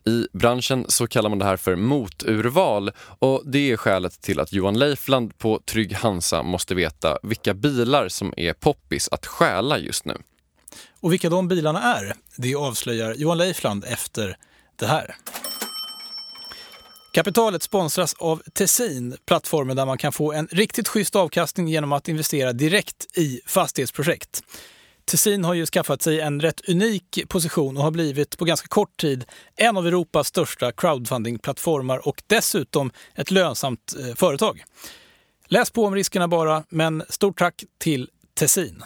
I 0.06 0.26
branschen 0.32 0.84
så 0.88 1.06
kallar 1.06 1.28
man 1.28 1.38
det 1.38 1.44
här 1.44 1.56
för 1.56 1.76
moturval 1.76 2.90
och 3.18 3.42
det 3.46 3.70
är 3.70 3.76
skälet 3.76 4.20
till 4.20 4.40
att 4.40 4.52
Johan 4.52 4.78
Leifland 4.78 5.38
på 5.38 5.60
Trygg 5.64 5.92
Hansa 5.92 6.42
måste 6.42 6.74
veta 6.74 7.18
vilka 7.22 7.54
bilar 7.54 8.08
som 8.08 8.34
är 8.36 8.52
poppis 8.52 9.08
att 9.08 9.26
stjäla 9.26 9.78
just 9.78 10.04
nu. 10.04 10.16
Och 11.00 11.12
vilka 11.12 11.28
de 11.30 11.48
bilarna 11.48 11.82
är, 11.82 12.14
det 12.36 12.54
avslöjar 12.54 13.14
Johan 13.14 13.38
Leifland 13.38 13.84
efter 13.84 14.36
det 14.76 14.86
här. 14.86 15.16
Kapitalet 17.12 17.62
sponsras 17.62 18.14
av 18.18 18.42
Tessin, 18.52 19.16
plattformen 19.26 19.76
där 19.76 19.86
man 19.86 19.98
kan 19.98 20.12
få 20.12 20.32
en 20.32 20.48
riktigt 20.50 20.88
schysst 20.88 21.16
avkastning 21.16 21.68
genom 21.68 21.92
att 21.92 22.08
investera 22.08 22.52
direkt 22.52 23.18
i 23.18 23.40
fastighetsprojekt. 23.46 24.42
Tessin 25.08 25.44
har 25.44 25.54
ju 25.54 25.66
skaffat 25.66 26.02
sig 26.02 26.20
en 26.20 26.40
rätt 26.40 26.68
unik 26.68 27.18
position 27.28 27.76
och 27.76 27.82
har 27.82 27.90
blivit 27.90 28.38
på 28.38 28.44
ganska 28.44 28.68
kort 28.68 28.96
tid 28.96 29.24
en 29.56 29.76
av 29.76 29.86
Europas 29.86 30.28
största 30.28 30.72
crowdfundingplattformar 30.72 32.08
och 32.08 32.22
dessutom 32.26 32.90
ett 33.14 33.30
lönsamt 33.30 33.94
eh, 34.00 34.14
företag. 34.14 34.64
Läs 35.46 35.70
på 35.70 35.84
om 35.84 35.94
riskerna 35.94 36.28
bara, 36.28 36.64
men 36.68 37.02
stort 37.08 37.38
tack 37.38 37.64
till 37.78 38.10
Tessin. 38.34 38.84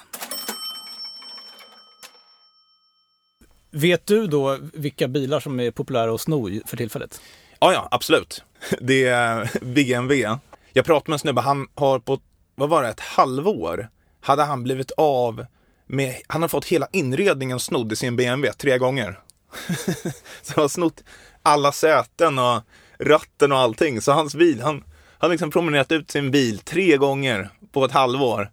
Vet 3.70 4.06
du 4.06 4.26
då 4.26 4.58
vilka 4.74 5.08
bilar 5.08 5.40
som 5.40 5.60
är 5.60 5.70
populära 5.70 6.14
att 6.14 6.20
sno 6.20 6.60
för 6.66 6.76
tillfället? 6.76 7.20
Ja, 7.58 7.72
ja, 7.72 7.88
absolut. 7.90 8.44
Det 8.80 9.04
är 9.04 9.50
BMW. 9.60 10.38
Jag 10.72 10.84
pratade 10.84 11.10
med 11.10 11.14
en 11.14 11.18
snubbe, 11.18 11.40
han 11.40 11.68
har 11.74 11.98
på, 11.98 12.20
vad 12.54 12.68
var 12.68 12.82
det, 12.82 12.88
ett 12.88 13.00
halvår 13.00 13.88
hade 14.20 14.42
han 14.42 14.62
blivit 14.62 14.90
av 14.90 15.46
med, 15.92 16.14
han 16.26 16.42
har 16.42 16.48
fått 16.48 16.64
hela 16.64 16.88
inredningen 16.92 17.60
snodd 17.60 17.92
i 17.92 17.96
sin 17.96 18.16
BMW 18.16 18.52
tre 18.58 18.78
gånger. 18.78 19.18
så 20.42 20.52
han 20.54 20.62
har 20.62 20.68
snott 20.68 21.04
alla 21.42 21.72
säten 21.72 22.38
och 22.38 22.60
ratten 22.98 23.52
och 23.52 23.58
allting. 23.58 24.00
Så 24.00 24.12
hans 24.12 24.34
bil, 24.34 24.60
han, 24.60 24.84
har 25.18 25.28
liksom 25.28 25.50
promenerat 25.50 25.92
ut 25.92 26.10
sin 26.10 26.30
bil 26.30 26.58
tre 26.58 26.96
gånger 26.96 27.48
på 27.72 27.84
ett 27.84 27.92
halvår 27.92 28.50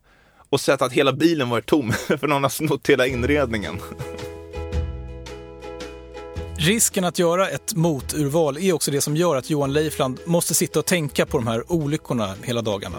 och 0.50 0.62
sett 0.62 0.82
att 0.82 0.94
hela 0.94 1.14
bilen 1.14 1.50
varit 1.50 1.66
tom 1.66 1.92
för 2.08 2.28
någon 2.28 2.44
har 2.44 2.50
snott 2.50 2.90
hela 2.90 3.08
inredningen. 3.08 3.80
Risken 6.58 7.04
att 7.04 7.20
göra 7.20 7.50
ett 7.50 7.76
moturval 7.76 8.58
är 8.58 8.74
också 8.74 8.92
det 8.92 9.02
som 9.02 9.16
gör 9.16 9.36
att 9.36 9.50
Johan 9.50 9.74
Leifland 9.74 10.20
måste 10.26 10.54
sitta 10.54 10.80
och 10.80 10.86
tänka 10.86 11.26
på 11.26 11.38
de 11.38 11.48
här 11.48 11.72
olyckorna 11.72 12.36
hela 12.44 12.62
dagarna. 12.62 12.98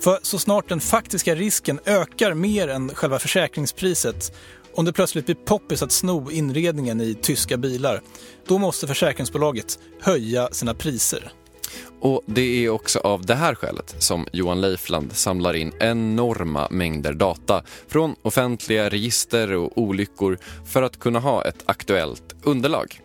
För 0.00 0.18
så 0.22 0.38
snart 0.38 0.68
den 0.68 0.80
faktiska 0.80 1.34
risken 1.34 1.80
ökar 1.84 2.34
mer 2.34 2.68
än 2.68 2.94
själva 2.94 3.18
försäkringspriset 3.18 4.32
om 4.74 4.84
det 4.84 4.92
plötsligt 4.92 5.26
blir 5.26 5.34
poppis 5.34 5.82
att 5.82 5.92
sno 5.92 6.30
inredningen 6.30 7.00
i 7.00 7.14
tyska 7.14 7.56
bilar, 7.56 8.02
då 8.46 8.58
måste 8.58 8.86
försäkringsbolaget 8.86 9.78
höja 10.00 10.48
sina 10.52 10.74
priser. 10.74 11.32
Och 12.00 12.22
det 12.26 12.64
är 12.64 12.68
också 12.68 12.98
av 12.98 13.26
det 13.26 13.34
här 13.34 13.54
skälet 13.54 13.94
som 13.98 14.26
Johan 14.32 14.60
Leifland 14.60 15.12
samlar 15.12 15.56
in 15.56 15.72
enorma 15.80 16.68
mängder 16.70 17.12
data 17.12 17.62
från 17.88 18.16
offentliga 18.22 18.88
register 18.88 19.52
och 19.52 19.78
olyckor 19.78 20.38
för 20.66 20.82
att 20.82 20.98
kunna 20.98 21.18
ha 21.18 21.44
ett 21.44 21.62
aktuellt 21.64 22.34
underlag. 22.42 23.00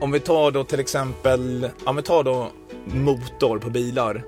Om 0.00 0.12
vi 0.12 0.20
tar 0.20 0.50
då 0.50 0.64
till 0.64 0.80
exempel, 0.80 1.68
om 1.84 1.96
vi 1.96 2.02
tar 2.02 2.24
då 2.24 2.50
motor 2.86 3.58
på 3.58 3.70
bilar. 3.70 4.24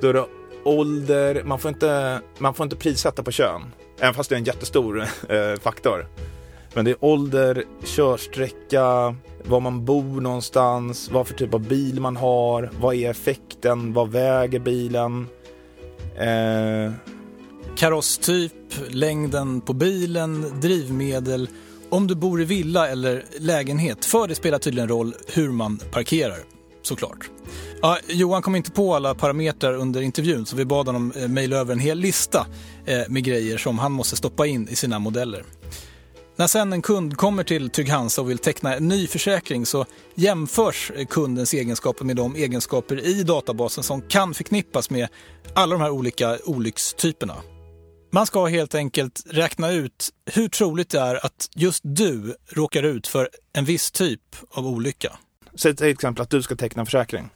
Då 0.00 0.08
är 0.08 0.12
det 0.12 0.24
ålder, 0.64 1.42
man 1.44 1.58
får 1.58 1.68
inte, 1.68 2.20
man 2.38 2.54
får 2.54 2.64
inte 2.64 2.76
prissätta 2.76 3.22
på 3.22 3.30
kön. 3.30 3.62
Även 4.00 4.14
fast 4.14 4.30
det 4.30 4.36
är 4.36 4.38
en 4.38 4.44
jättestor 4.44 5.00
eh, 5.28 5.60
faktor. 5.60 6.06
Men 6.74 6.84
det 6.84 6.90
är 6.90 7.04
ålder, 7.04 7.64
körsträcka, 7.84 9.16
var 9.44 9.60
man 9.60 9.84
bor 9.84 10.20
någonstans, 10.20 11.10
vad 11.12 11.26
för 11.26 11.34
typ 11.34 11.54
av 11.54 11.60
bil 11.60 12.00
man 12.00 12.16
har, 12.16 12.70
vad 12.80 12.94
är 12.94 13.10
effekten, 13.10 13.92
vad 13.92 14.10
väger 14.10 14.58
bilen? 14.58 15.26
Eh... 16.16 16.92
Karosstyp, 17.76 18.52
längden 18.88 19.60
på 19.60 19.72
bilen, 19.72 20.60
drivmedel, 20.60 21.48
om 21.88 22.06
du 22.06 22.14
bor 22.14 22.42
i 22.42 22.44
villa 22.44 22.88
eller 22.88 23.24
lägenhet. 23.38 24.04
För 24.04 24.28
det 24.28 24.34
spelar 24.34 24.58
tydligen 24.58 24.88
roll 24.88 25.14
hur 25.26 25.48
man 25.48 25.80
parkerar, 25.92 26.38
såklart. 26.82 27.30
Ja, 27.84 27.98
Johan 28.08 28.42
kom 28.42 28.56
inte 28.56 28.70
på 28.70 28.94
alla 28.94 29.14
parametrar 29.14 29.74
under 29.74 30.00
intervjun 30.00 30.46
så 30.46 30.56
vi 30.56 30.64
bad 30.64 30.86
honom 30.86 31.12
eh, 31.16 31.28
mejla 31.28 31.56
över 31.56 31.72
en 31.72 31.78
hel 31.78 31.98
lista 31.98 32.46
eh, 32.86 33.00
med 33.08 33.24
grejer 33.24 33.58
som 33.58 33.78
han 33.78 33.92
måste 33.92 34.16
stoppa 34.16 34.46
in 34.46 34.68
i 34.68 34.76
sina 34.76 34.98
modeller. 34.98 35.44
När 36.36 36.46
sen 36.46 36.72
en 36.72 36.82
kund 36.82 37.16
kommer 37.16 37.44
till 37.44 37.70
Trygg-Hansa 37.70 38.20
och 38.20 38.30
vill 38.30 38.38
teckna 38.38 38.76
en 38.76 38.88
ny 38.88 39.06
försäkring 39.06 39.66
så 39.66 39.86
jämförs 40.14 40.92
eh, 40.96 41.06
kundens 41.06 41.54
egenskaper 41.54 42.04
med 42.04 42.16
de 42.16 42.36
egenskaper 42.36 43.06
i 43.06 43.22
databasen 43.22 43.84
som 43.84 44.02
kan 44.02 44.34
förknippas 44.34 44.90
med 44.90 45.08
alla 45.54 45.72
de 45.72 45.80
här 45.80 45.90
olika 45.90 46.38
olyckstyperna. 46.44 47.34
Man 48.12 48.26
ska 48.26 48.46
helt 48.46 48.74
enkelt 48.74 49.22
räkna 49.26 49.70
ut 49.72 50.10
hur 50.32 50.48
troligt 50.48 50.90
det 50.90 51.00
är 51.00 51.26
att 51.26 51.48
just 51.54 51.80
du 51.84 52.34
råkar 52.48 52.82
ut 52.82 53.06
för 53.06 53.28
en 53.52 53.64
viss 53.64 53.90
typ 53.90 54.20
av 54.50 54.66
olycka. 54.66 55.12
Säg 55.54 55.76
till 55.76 55.86
exempel 55.86 56.22
att 56.22 56.30
du 56.30 56.42
ska 56.42 56.56
teckna 56.56 56.80
en 56.80 56.86
försäkring. 56.86 57.30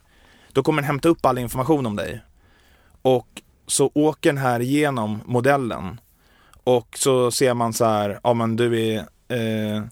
Då 0.57 0.63
kommer 0.63 0.81
den 0.81 0.87
hämta 0.87 1.09
upp 1.09 1.25
all 1.25 1.37
information 1.37 1.85
om 1.85 1.95
dig. 1.95 2.21
Och 3.01 3.41
så 3.67 3.91
åker 3.93 4.29
den 4.29 4.37
här 4.37 4.59
igenom 4.59 5.21
modellen 5.25 6.01
och 6.63 6.97
så 6.97 7.31
ser 7.31 7.53
man 7.53 7.73
så 7.73 7.85
här, 7.85 8.19
ja 8.23 8.33
men 8.33 8.55
du 8.55 8.81
är, 8.81 8.97
eh, 9.27 9.83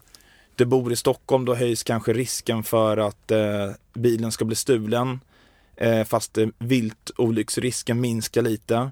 du 0.55 0.65
bor 0.65 0.91
i 0.91 0.95
Stockholm, 0.95 1.45
då 1.45 1.55
höjs 1.55 1.83
kanske 1.83 2.13
risken 2.13 2.63
för 2.63 2.97
att 2.97 3.31
eh, 3.31 3.71
bilen 3.93 4.31
ska 4.31 4.45
bli 4.45 4.55
stulen. 4.55 5.19
Eh, 5.75 6.03
fast 6.03 6.37
eh, 6.37 6.47
viltolycksrisken 6.57 8.01
minskar 8.01 8.41
lite. 8.41 8.91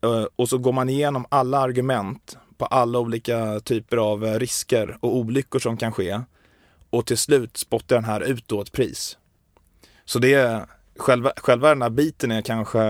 Eh, 0.00 0.24
och 0.36 0.48
så 0.48 0.58
går 0.58 0.72
man 0.72 0.88
igenom 0.88 1.26
alla 1.28 1.58
argument 1.58 2.36
på 2.58 2.66
alla 2.66 2.98
olika 2.98 3.60
typer 3.60 3.96
av 3.96 4.24
eh, 4.24 4.38
risker 4.38 4.98
och 5.00 5.16
olyckor 5.16 5.58
som 5.58 5.76
kan 5.76 5.92
ske. 5.92 6.20
Och 6.90 7.06
till 7.06 7.18
slut 7.18 7.56
spottar 7.56 7.96
den 7.96 8.04
här 8.04 8.20
ut 8.20 8.48
då 8.48 8.60
ett 8.60 8.72
pris. 8.72 9.18
Så 10.04 10.18
det 10.18 10.34
är, 10.34 10.66
själva, 10.96 11.32
själva 11.36 11.68
den 11.68 11.82
här 11.82 11.90
biten 11.90 12.30
är 12.30 12.42
kanske, 12.42 12.82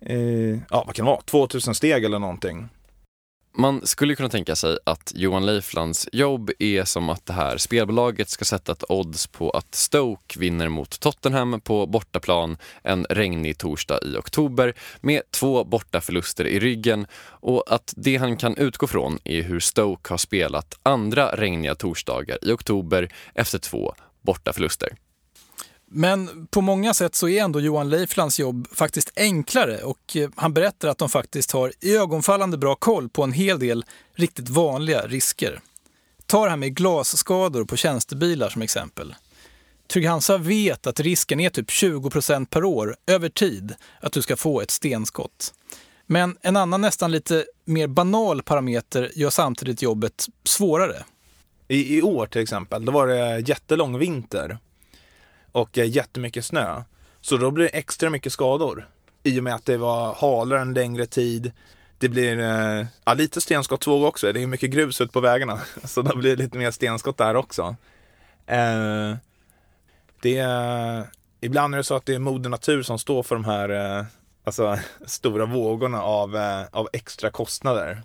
eh, 0.00 0.58
ja 0.70 0.84
vad 0.86 0.94
kan 0.94 1.04
det 1.04 1.10
vara, 1.10 1.20
2000 1.20 1.74
steg 1.74 2.04
eller 2.04 2.18
någonting. 2.18 2.68
Man 3.56 3.86
skulle 3.86 4.14
kunna 4.14 4.28
tänka 4.28 4.56
sig 4.56 4.78
att 4.84 5.12
Johan 5.14 5.46
Leiflands 5.46 6.08
jobb 6.12 6.50
är 6.58 6.84
som 6.84 7.10
att 7.10 7.26
det 7.26 7.32
här 7.32 7.56
spelbolaget 7.56 8.28
ska 8.28 8.44
sätta 8.44 8.72
ett 8.72 8.84
odds 8.88 9.26
på 9.26 9.50
att 9.50 9.74
Stoke 9.74 10.38
vinner 10.38 10.68
mot 10.68 11.00
Tottenham 11.00 11.60
på 11.60 11.86
bortaplan 11.86 12.56
en 12.82 13.06
regnig 13.10 13.58
torsdag 13.58 13.98
i 14.02 14.16
oktober 14.16 14.74
med 15.00 15.22
två 15.30 15.64
bortaförluster 15.64 16.46
i 16.46 16.60
ryggen 16.60 17.06
och 17.24 17.72
att 17.72 17.94
det 17.96 18.16
han 18.16 18.36
kan 18.36 18.56
utgå 18.56 18.86
från 18.86 19.18
är 19.24 19.42
hur 19.42 19.60
Stoke 19.60 20.12
har 20.12 20.18
spelat 20.18 20.78
andra 20.82 21.36
regniga 21.36 21.74
torsdagar 21.74 22.38
i 22.42 22.52
oktober 22.52 23.08
efter 23.34 23.58
två 23.58 23.94
bortaförluster. 24.22 24.96
Men 25.96 26.46
på 26.50 26.60
många 26.60 26.94
sätt 26.94 27.14
så 27.14 27.28
är 27.28 27.42
ändå 27.42 27.60
Johan 27.60 27.90
Leiflands 27.90 28.40
jobb 28.40 28.68
faktiskt 28.72 29.12
enklare 29.16 29.82
och 29.82 30.16
eh, 30.16 30.30
han 30.36 30.54
berättar 30.54 30.88
att 30.88 30.98
de 30.98 31.08
faktiskt 31.08 31.52
har 31.52 31.72
ögonfallande 31.82 32.58
bra 32.58 32.74
koll 32.74 33.08
på 33.08 33.22
en 33.22 33.32
hel 33.32 33.58
del 33.58 33.84
riktigt 34.14 34.48
vanliga 34.48 35.06
risker. 35.06 35.60
Ta 36.26 36.44
det 36.44 36.50
här 36.50 36.56
med 36.56 36.76
glasskador 36.76 37.64
på 37.64 37.76
tjänstebilar 37.76 38.48
som 38.48 38.62
exempel. 38.62 39.14
Trygg-Hansa 39.92 40.38
vet 40.38 40.86
att 40.86 41.00
risken 41.00 41.40
är 41.40 41.50
typ 41.50 41.70
20% 41.70 42.46
per 42.46 42.64
år 42.64 42.96
över 43.06 43.28
tid 43.28 43.74
att 44.00 44.12
du 44.12 44.22
ska 44.22 44.36
få 44.36 44.60
ett 44.60 44.70
stenskott. 44.70 45.54
Men 46.06 46.36
en 46.40 46.56
annan 46.56 46.80
nästan 46.80 47.12
lite 47.12 47.44
mer 47.64 47.86
banal 47.86 48.42
parameter 48.42 49.10
gör 49.14 49.30
samtidigt 49.30 49.82
jobbet 49.82 50.26
svårare. 50.44 51.04
I, 51.68 51.98
I 51.98 52.02
år 52.02 52.26
till 52.26 52.42
exempel, 52.42 52.84
då 52.84 52.92
var 52.92 53.06
det 53.06 53.48
jättelång 53.48 53.98
vinter 53.98 54.58
och 55.54 55.78
eh, 55.78 55.90
jättemycket 55.90 56.44
snö. 56.44 56.82
Så 57.20 57.36
då 57.36 57.50
blir 57.50 57.64
det 57.64 57.78
extra 57.78 58.10
mycket 58.10 58.32
skador. 58.32 58.88
I 59.22 59.40
och 59.40 59.44
med 59.44 59.54
att 59.54 59.64
det 59.64 59.76
var 59.76 60.14
halare 60.14 60.60
en 60.60 60.74
längre 60.74 61.06
tid. 61.06 61.52
Det 61.98 62.08
blir 62.08 62.38
eh, 62.38 62.86
ja, 63.04 63.14
lite 63.14 63.40
stenskottsvåg 63.40 64.04
också. 64.04 64.32
Det 64.32 64.42
är 64.42 64.46
mycket 64.46 64.70
grus 64.70 65.00
ut 65.00 65.12
på 65.12 65.20
vägarna. 65.20 65.60
Så 65.84 66.02
då 66.02 66.16
blir 66.16 66.36
det 66.36 66.42
lite 66.42 66.58
mer 66.58 66.70
stenskott 66.70 67.18
där 67.18 67.36
också. 67.36 67.76
Eh, 68.46 69.16
det 70.22 70.38
är, 70.38 71.06
ibland 71.40 71.74
är 71.74 71.78
det 71.78 71.84
så 71.84 71.94
att 71.94 72.06
det 72.06 72.14
är 72.14 72.18
moder 72.18 72.50
natur 72.50 72.82
som 72.82 72.98
står 72.98 73.22
för 73.22 73.34
de 73.34 73.44
här 73.44 73.98
eh, 73.98 74.04
alltså, 74.44 74.78
stora 75.06 75.46
vågorna 75.46 76.02
av, 76.02 76.36
eh, 76.36 76.62
av 76.70 76.88
extra 76.92 77.30
kostnader. 77.30 78.02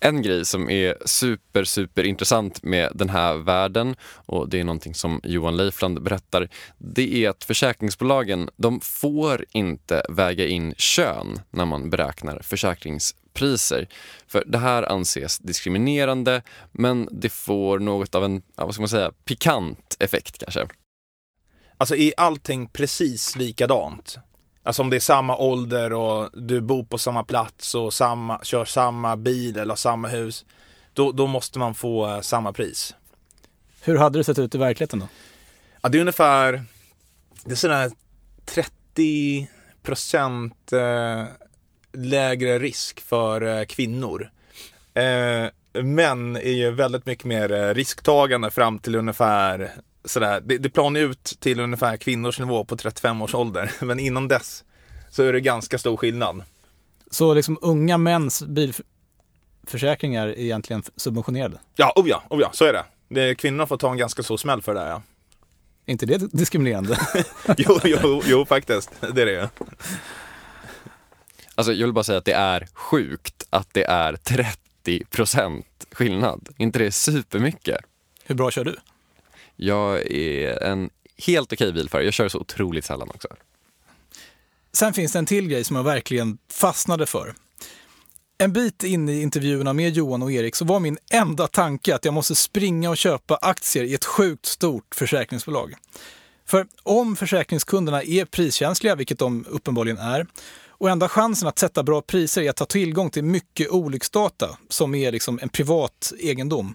En 0.00 0.22
grej 0.22 0.44
som 0.44 0.70
är 0.70 0.96
super, 1.06 1.64
super 1.64 2.04
intressant 2.04 2.62
med 2.62 2.92
den 2.94 3.08
här 3.08 3.34
världen 3.34 3.96
och 4.12 4.48
det 4.48 4.60
är 4.60 4.64
någonting 4.64 4.94
som 4.94 5.20
Johan 5.24 5.56
Leifland 5.56 6.02
berättar. 6.02 6.48
Det 6.78 7.24
är 7.24 7.30
att 7.30 7.44
försäkringsbolagen, 7.44 8.50
de 8.56 8.80
får 8.80 9.44
inte 9.52 10.02
väga 10.08 10.46
in 10.46 10.74
kön 10.76 11.40
när 11.50 11.64
man 11.64 11.90
beräknar 11.90 12.40
försäkringspriser. 12.42 13.88
För 14.26 14.44
det 14.46 14.58
här 14.58 14.82
anses 14.82 15.38
diskriminerande 15.38 16.42
men 16.72 17.08
det 17.12 17.30
får 17.32 17.78
något 17.78 18.14
av 18.14 18.24
en, 18.24 18.42
vad 18.54 18.74
ska 18.74 18.82
man 18.82 18.88
säga, 18.88 19.12
pikant 19.24 19.96
effekt 19.98 20.38
kanske. 20.38 20.68
Alltså 21.76 21.96
är 21.96 22.12
allting 22.16 22.68
precis 22.68 23.36
likadant 23.36 24.18
Alltså 24.62 24.82
om 24.82 24.90
det 24.90 24.96
är 24.96 25.00
samma 25.00 25.36
ålder 25.36 25.92
och 25.92 26.30
du 26.32 26.60
bor 26.60 26.84
på 26.84 26.98
samma 26.98 27.24
plats 27.24 27.74
och 27.74 27.94
samma, 27.94 28.44
kör 28.44 28.64
samma 28.64 29.16
bil 29.16 29.58
eller 29.58 29.74
samma 29.74 30.08
hus. 30.08 30.44
Då, 30.92 31.12
då 31.12 31.26
måste 31.26 31.58
man 31.58 31.74
få 31.74 32.06
uh, 32.06 32.20
samma 32.20 32.52
pris. 32.52 32.94
Hur 33.82 33.96
hade 33.96 34.18
det 34.18 34.24
sett 34.24 34.38
ut 34.38 34.54
i 34.54 34.58
verkligheten 34.58 34.98
då? 34.98 35.08
Ja, 35.80 35.88
det 35.88 35.98
är 35.98 36.00
ungefär 36.00 36.64
det 37.44 37.52
är 37.52 37.56
sådär 37.56 37.90
30 38.44 39.48
procent 39.82 40.72
uh, 40.72 41.24
lägre 41.92 42.58
risk 42.58 43.00
för 43.00 43.42
uh, 43.42 43.64
kvinnor. 43.64 44.30
män 45.72 46.36
är 46.36 46.52
ju 46.52 46.70
väldigt 46.70 47.06
mycket 47.06 47.24
mer 47.24 47.74
risktagande 47.74 48.50
fram 48.50 48.78
till 48.78 48.94
ungefär 48.94 49.72
sådär, 50.04 50.40
det, 50.40 50.58
det 50.58 50.70
planar 50.70 51.00
ut 51.00 51.36
till 51.40 51.60
ungefär 51.60 51.96
kvinnors 51.96 52.38
nivå 52.38 52.64
på 52.64 52.76
35 52.76 53.22
års 53.22 53.34
ålder. 53.34 53.72
Men 53.84 54.00
innan 54.00 54.28
dess 54.28 54.64
så 55.10 55.22
är 55.22 55.32
det 55.32 55.40
ganska 55.40 55.78
stor 55.78 55.96
skillnad. 55.96 56.42
Så 57.10 57.34
liksom 57.34 57.58
unga 57.62 57.98
mäns 57.98 58.42
bilförsäkringar 58.42 60.26
är 60.26 60.38
egentligen 60.38 60.82
subventionerade? 60.96 61.58
Ja, 61.76 61.92
oh 61.96 62.08
ja, 62.08 62.22
oh 62.30 62.40
ja, 62.40 62.50
så 62.52 62.64
är 62.64 62.72
det. 62.72 62.84
det 63.08 63.34
kvinnorna 63.34 63.66
får 63.66 63.76
ta 63.76 63.90
en 63.90 63.98
ganska 63.98 64.22
stor 64.22 64.36
smäll 64.36 64.62
för 64.62 64.74
det 64.74 64.80
där, 64.80 64.88
ja. 64.88 65.02
Är 65.86 65.92
inte 65.92 66.06
det 66.06 66.18
diskriminerande? 66.32 66.98
jo, 67.56 67.78
jo, 67.84 68.22
jo, 68.24 68.46
faktiskt. 68.46 68.90
Det 69.00 69.22
är 69.22 69.26
det 69.26 69.32
ju. 69.32 69.48
Alltså, 71.54 71.72
jag 71.72 71.86
vill 71.86 71.94
bara 71.94 72.04
säga 72.04 72.18
att 72.18 72.24
det 72.24 72.32
är 72.32 72.68
sjukt 72.74 73.46
att 73.50 73.68
det 73.72 73.84
är 73.84 74.16
30 74.16 75.04
procent 75.04 75.86
skillnad. 75.92 76.48
inte 76.56 76.78
det 76.78 76.92
supermycket? 76.92 77.80
Hur 78.24 78.34
bra 78.34 78.50
kör 78.50 78.64
du? 78.64 78.76
Jag 79.62 80.12
är 80.12 80.62
en 80.62 80.90
helt 81.16 81.52
okej 81.52 81.72
bilförare. 81.72 82.04
Jag 82.04 82.14
kör 82.14 82.28
så 82.28 82.38
otroligt 82.38 82.84
sällan 82.84 83.10
också. 83.10 83.28
Sen 84.72 84.92
finns 84.92 85.12
det 85.12 85.18
en 85.18 85.26
till 85.26 85.48
grej 85.48 85.64
som 85.64 85.76
jag 85.76 85.82
verkligen 85.82 86.38
fastnade 86.48 87.06
för. 87.06 87.34
En 88.38 88.52
bit 88.52 88.84
in 88.84 89.08
i 89.08 89.22
intervjuerna 89.22 89.72
med 89.72 89.92
Johan 89.92 90.22
och 90.22 90.32
Erik 90.32 90.56
så 90.56 90.64
var 90.64 90.80
min 90.80 90.98
enda 91.10 91.46
tanke 91.46 91.94
att 91.94 92.04
jag 92.04 92.14
måste 92.14 92.34
springa 92.34 92.90
och 92.90 92.96
köpa 92.96 93.36
aktier 93.36 93.84
i 93.84 93.94
ett 93.94 94.04
sjukt 94.04 94.46
stort 94.46 94.94
försäkringsbolag. 94.94 95.74
För 96.46 96.66
om 96.82 97.16
försäkringskunderna 97.16 98.02
är 98.02 98.24
priskänsliga, 98.24 98.94
vilket 98.94 99.18
de 99.18 99.44
uppenbarligen 99.48 99.98
är, 99.98 100.26
och 100.68 100.90
enda 100.90 101.08
chansen 101.08 101.48
att 101.48 101.58
sätta 101.58 101.82
bra 101.82 102.02
priser 102.02 102.42
är 102.42 102.50
att 102.50 102.58
ha 102.58 102.66
tillgång 102.66 103.10
till 103.10 103.24
mycket 103.24 103.70
olycksdata 103.70 104.58
som 104.68 104.94
är 104.94 105.12
liksom 105.12 105.38
en 105.42 105.48
privat 105.48 106.12
egendom, 106.18 106.74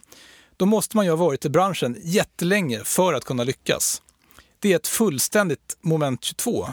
då 0.58 0.66
måste 0.66 0.98
man 0.98 1.06
ju 1.06 1.12
ha 1.12 1.18
varit 1.18 1.46
i 1.46 1.50
branschen 1.50 1.98
jättelänge 2.04 2.80
för 2.84 3.14
att 3.14 3.26
kunna 3.26 3.44
lyckas. 3.44 4.02
Det 4.60 4.72
är 4.72 4.76
ett 4.76 4.88
fullständigt 4.88 5.78
moment 5.82 6.24
22. 6.24 6.68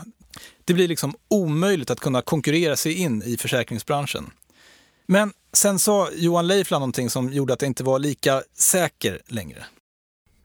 Det 0.64 0.75
blir 0.75 0.88
liksom 0.88 1.14
omöjligt 1.29 1.90
att 1.90 2.01
kunna 2.01 2.23
konkurrera 2.23 2.77
sig 2.77 2.95
in 2.95 3.23
i 3.23 3.37
försäkringsbranschen. 3.37 4.31
Men 5.07 5.33
sen 5.53 5.79
sa 5.79 6.09
Johan 6.14 6.47
Leifland 6.47 6.81
någonting 6.81 7.11
som 7.11 7.33
gjorde 7.33 7.53
att 7.53 7.59
det 7.59 7.66
inte 7.66 7.85
var 7.85 7.99
lika 7.99 8.42
säker 8.55 9.21
längre. 9.27 9.64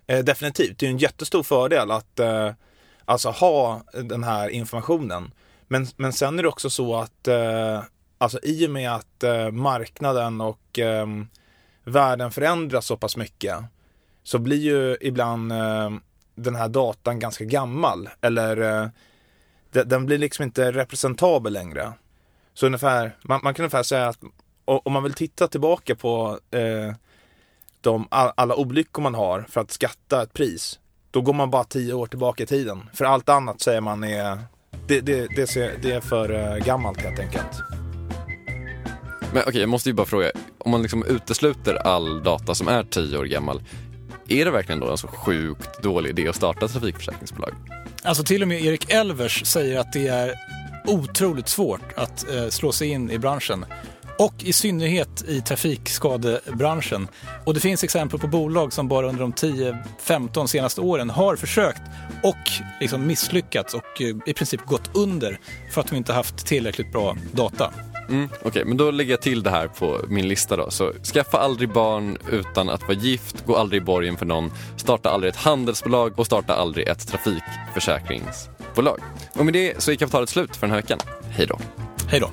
Eh, 0.08 0.24
definitivt, 0.24 0.80
det 0.80 0.86
är 0.86 0.90
en 0.90 0.98
jättestor 0.98 1.44
fördel 1.44 1.92
att 1.92 2.20
eh, 2.20 2.52
alltså 3.06 3.30
ha 3.30 3.82
den 4.04 4.24
här 4.24 4.50
informationen. 4.50 5.32
Men, 5.68 5.88
men 5.96 6.14
sen 6.14 6.40
är 6.40 6.44
det 6.44 6.50
också 6.50 6.70
så 6.70 6.96
att 6.96 7.28
eh, 7.28 7.84
alltså 8.18 8.40
i 8.44 8.68
och 8.68 8.72
med 8.72 8.92
att 8.92 9.24
eh, 9.24 9.52
marknaden 9.52 10.42
och 10.42 10.80
eh, 10.80 11.08
världen 11.88 12.32
förändras 12.32 12.86
så 12.86 12.98
pass 12.98 13.18
mycket 13.18 13.56
så 14.24 14.40
blir 14.40 14.58
ju 14.58 14.98
ibland 15.02 15.52
eh, 15.52 15.92
den 16.36 16.56
här 16.56 16.68
datan 16.68 17.20
ganska 17.20 17.44
gammal 17.44 18.10
eller 18.22 18.82
eh, 18.82 18.90
den 19.72 20.06
blir 20.06 20.18
liksom 20.18 20.44
inte 20.44 20.72
representabel 20.72 21.54
längre. 21.54 21.94
Så 22.54 22.66
ungefär, 22.66 23.18
man, 23.22 23.40
man 23.44 23.54
kan 23.54 23.64
ungefär 23.64 23.84
säga 23.84 24.08
att 24.08 24.20
om 24.66 24.94
man 24.94 25.04
vill 25.04 25.14
titta 25.14 25.48
tillbaka 25.48 25.96
på 25.96 26.40
eh, 26.52 26.96
de, 27.82 28.08
alla 28.10 28.56
olyckor 28.56 29.02
man 29.02 29.16
har 29.16 29.46
för 29.50 29.62
att 29.62 29.72
skatta 29.72 30.24
ett 30.24 30.34
pris, 30.34 30.80
då 31.12 31.22
går 31.22 31.34
man 31.34 31.50
bara 31.50 31.64
tio 31.64 31.94
år 31.94 32.08
tillbaka 32.08 32.44
i 32.44 32.48
tiden. 32.48 32.90
För 32.94 33.06
allt 33.06 33.30
annat 33.30 33.62
säger 33.62 33.82
man 33.82 34.04
är, 34.04 34.40
det, 34.88 35.02
det, 35.02 35.28
det, 35.36 35.48
ser, 35.48 35.78
det 35.82 35.92
är 35.92 36.02
för 36.02 36.32
eh, 36.32 36.66
gammalt 36.66 37.02
helt 37.02 37.20
enkelt. 37.20 37.87
Men 39.34 39.42
okej, 39.42 39.50
okay, 39.50 39.62
jag 39.62 39.70
måste 39.70 39.90
ju 39.90 39.94
bara 39.94 40.08
fråga, 40.08 40.32
om 40.58 40.72
man 40.72 40.82
liksom 40.82 41.06
utesluter 41.06 41.76
all 41.76 42.24
data 42.24 42.56
som 42.56 42.68
är 42.68 42.84
tio 42.84 43.18
år 43.18 43.26
gammal, 43.26 43.62
är 44.28 44.46
det 44.46 44.52
verkligen 44.52 44.80
då 44.80 44.92
en 44.92 44.98
så 44.98 45.08
sjukt 45.08 45.84
dålig 45.84 46.10
idé 46.10 46.28
att 46.28 46.36
starta 46.36 46.68
trafikförsäkringsbolag? 46.68 47.54
Alltså 48.04 48.24
till 48.24 48.42
och 48.42 48.48
med 48.48 48.62
Erik 48.62 48.92
Elvers 48.92 49.46
säger 49.46 49.80
att 49.80 49.94
det 49.94 50.08
är 50.08 50.34
otroligt 50.88 51.48
svårt 51.48 51.94
att 51.96 52.30
eh, 52.30 52.48
slå 52.48 52.72
sig 52.72 52.88
in 52.88 53.12
i 53.12 53.20
branschen. 53.20 53.66
Och 54.20 54.34
i 54.44 54.54
synnerhet 54.54 55.24
i 55.28 55.42
trafikskadebranschen. 55.42 57.08
Och 57.46 57.54
det 57.54 57.60
finns 57.60 57.84
exempel 57.84 58.20
på 58.20 58.28
bolag 58.28 58.74
som 58.74 58.88
bara 58.88 59.08
under 59.08 59.22
de 59.22 59.34
10-15 59.34 60.48
senaste 60.48 60.82
åren 60.82 61.10
har 61.10 61.36
försökt 61.36 61.82
och 62.24 62.52
liksom 62.82 63.08
misslyckats 63.08 63.74
och 63.74 64.02
eh, 64.02 64.16
i 64.26 64.34
princip 64.34 64.66
gått 64.66 64.90
under 64.94 65.40
för 65.74 65.82
att 65.82 65.88
de 65.88 65.96
inte 65.96 66.14
haft 66.14 66.46
tillräckligt 66.46 66.92
bra 66.92 67.18
data. 67.32 67.74
Mm, 68.10 68.30
Okej, 68.34 68.48
okay, 68.48 68.66
men 68.66 68.78
då 68.78 68.92
lägger 68.92 69.12
jag 69.12 69.22
till 69.22 69.44
det 69.44 69.50
här 69.50 69.68
på 69.68 70.00
min 70.08 70.28
lista 70.28 70.56
då. 70.56 70.72
Så 70.72 70.94
skaffa 70.94 71.38
aldrig 71.38 71.70
barn 71.70 72.18
utan 72.32 72.70
att 72.70 72.82
vara 72.82 72.94
gift, 72.94 73.46
gå 73.46 73.56
aldrig 73.56 73.82
i 73.82 73.86
borgen 73.86 74.18
för 74.18 74.26
någon, 74.26 74.52
starta 74.76 75.10
aldrig 75.10 75.34
ett 75.34 75.40
handelsbolag 75.40 76.20
och 76.20 76.26
starta 76.26 76.54
aldrig 76.54 76.88
ett 76.88 77.08
trafikförsäkringsbolag. 77.08 79.00
Och 79.34 79.46
med 79.46 79.54
det 79.54 79.82
så 79.82 79.92
är 79.92 79.96
kapitalet 79.96 80.30
slut 80.30 80.56
för 80.56 80.68
den 80.68 80.76
här 80.76 80.82
veckan. 80.82 81.00
Hej 81.30 81.48
då. 81.48 81.60
Hej 82.10 82.20
då. 82.20 82.30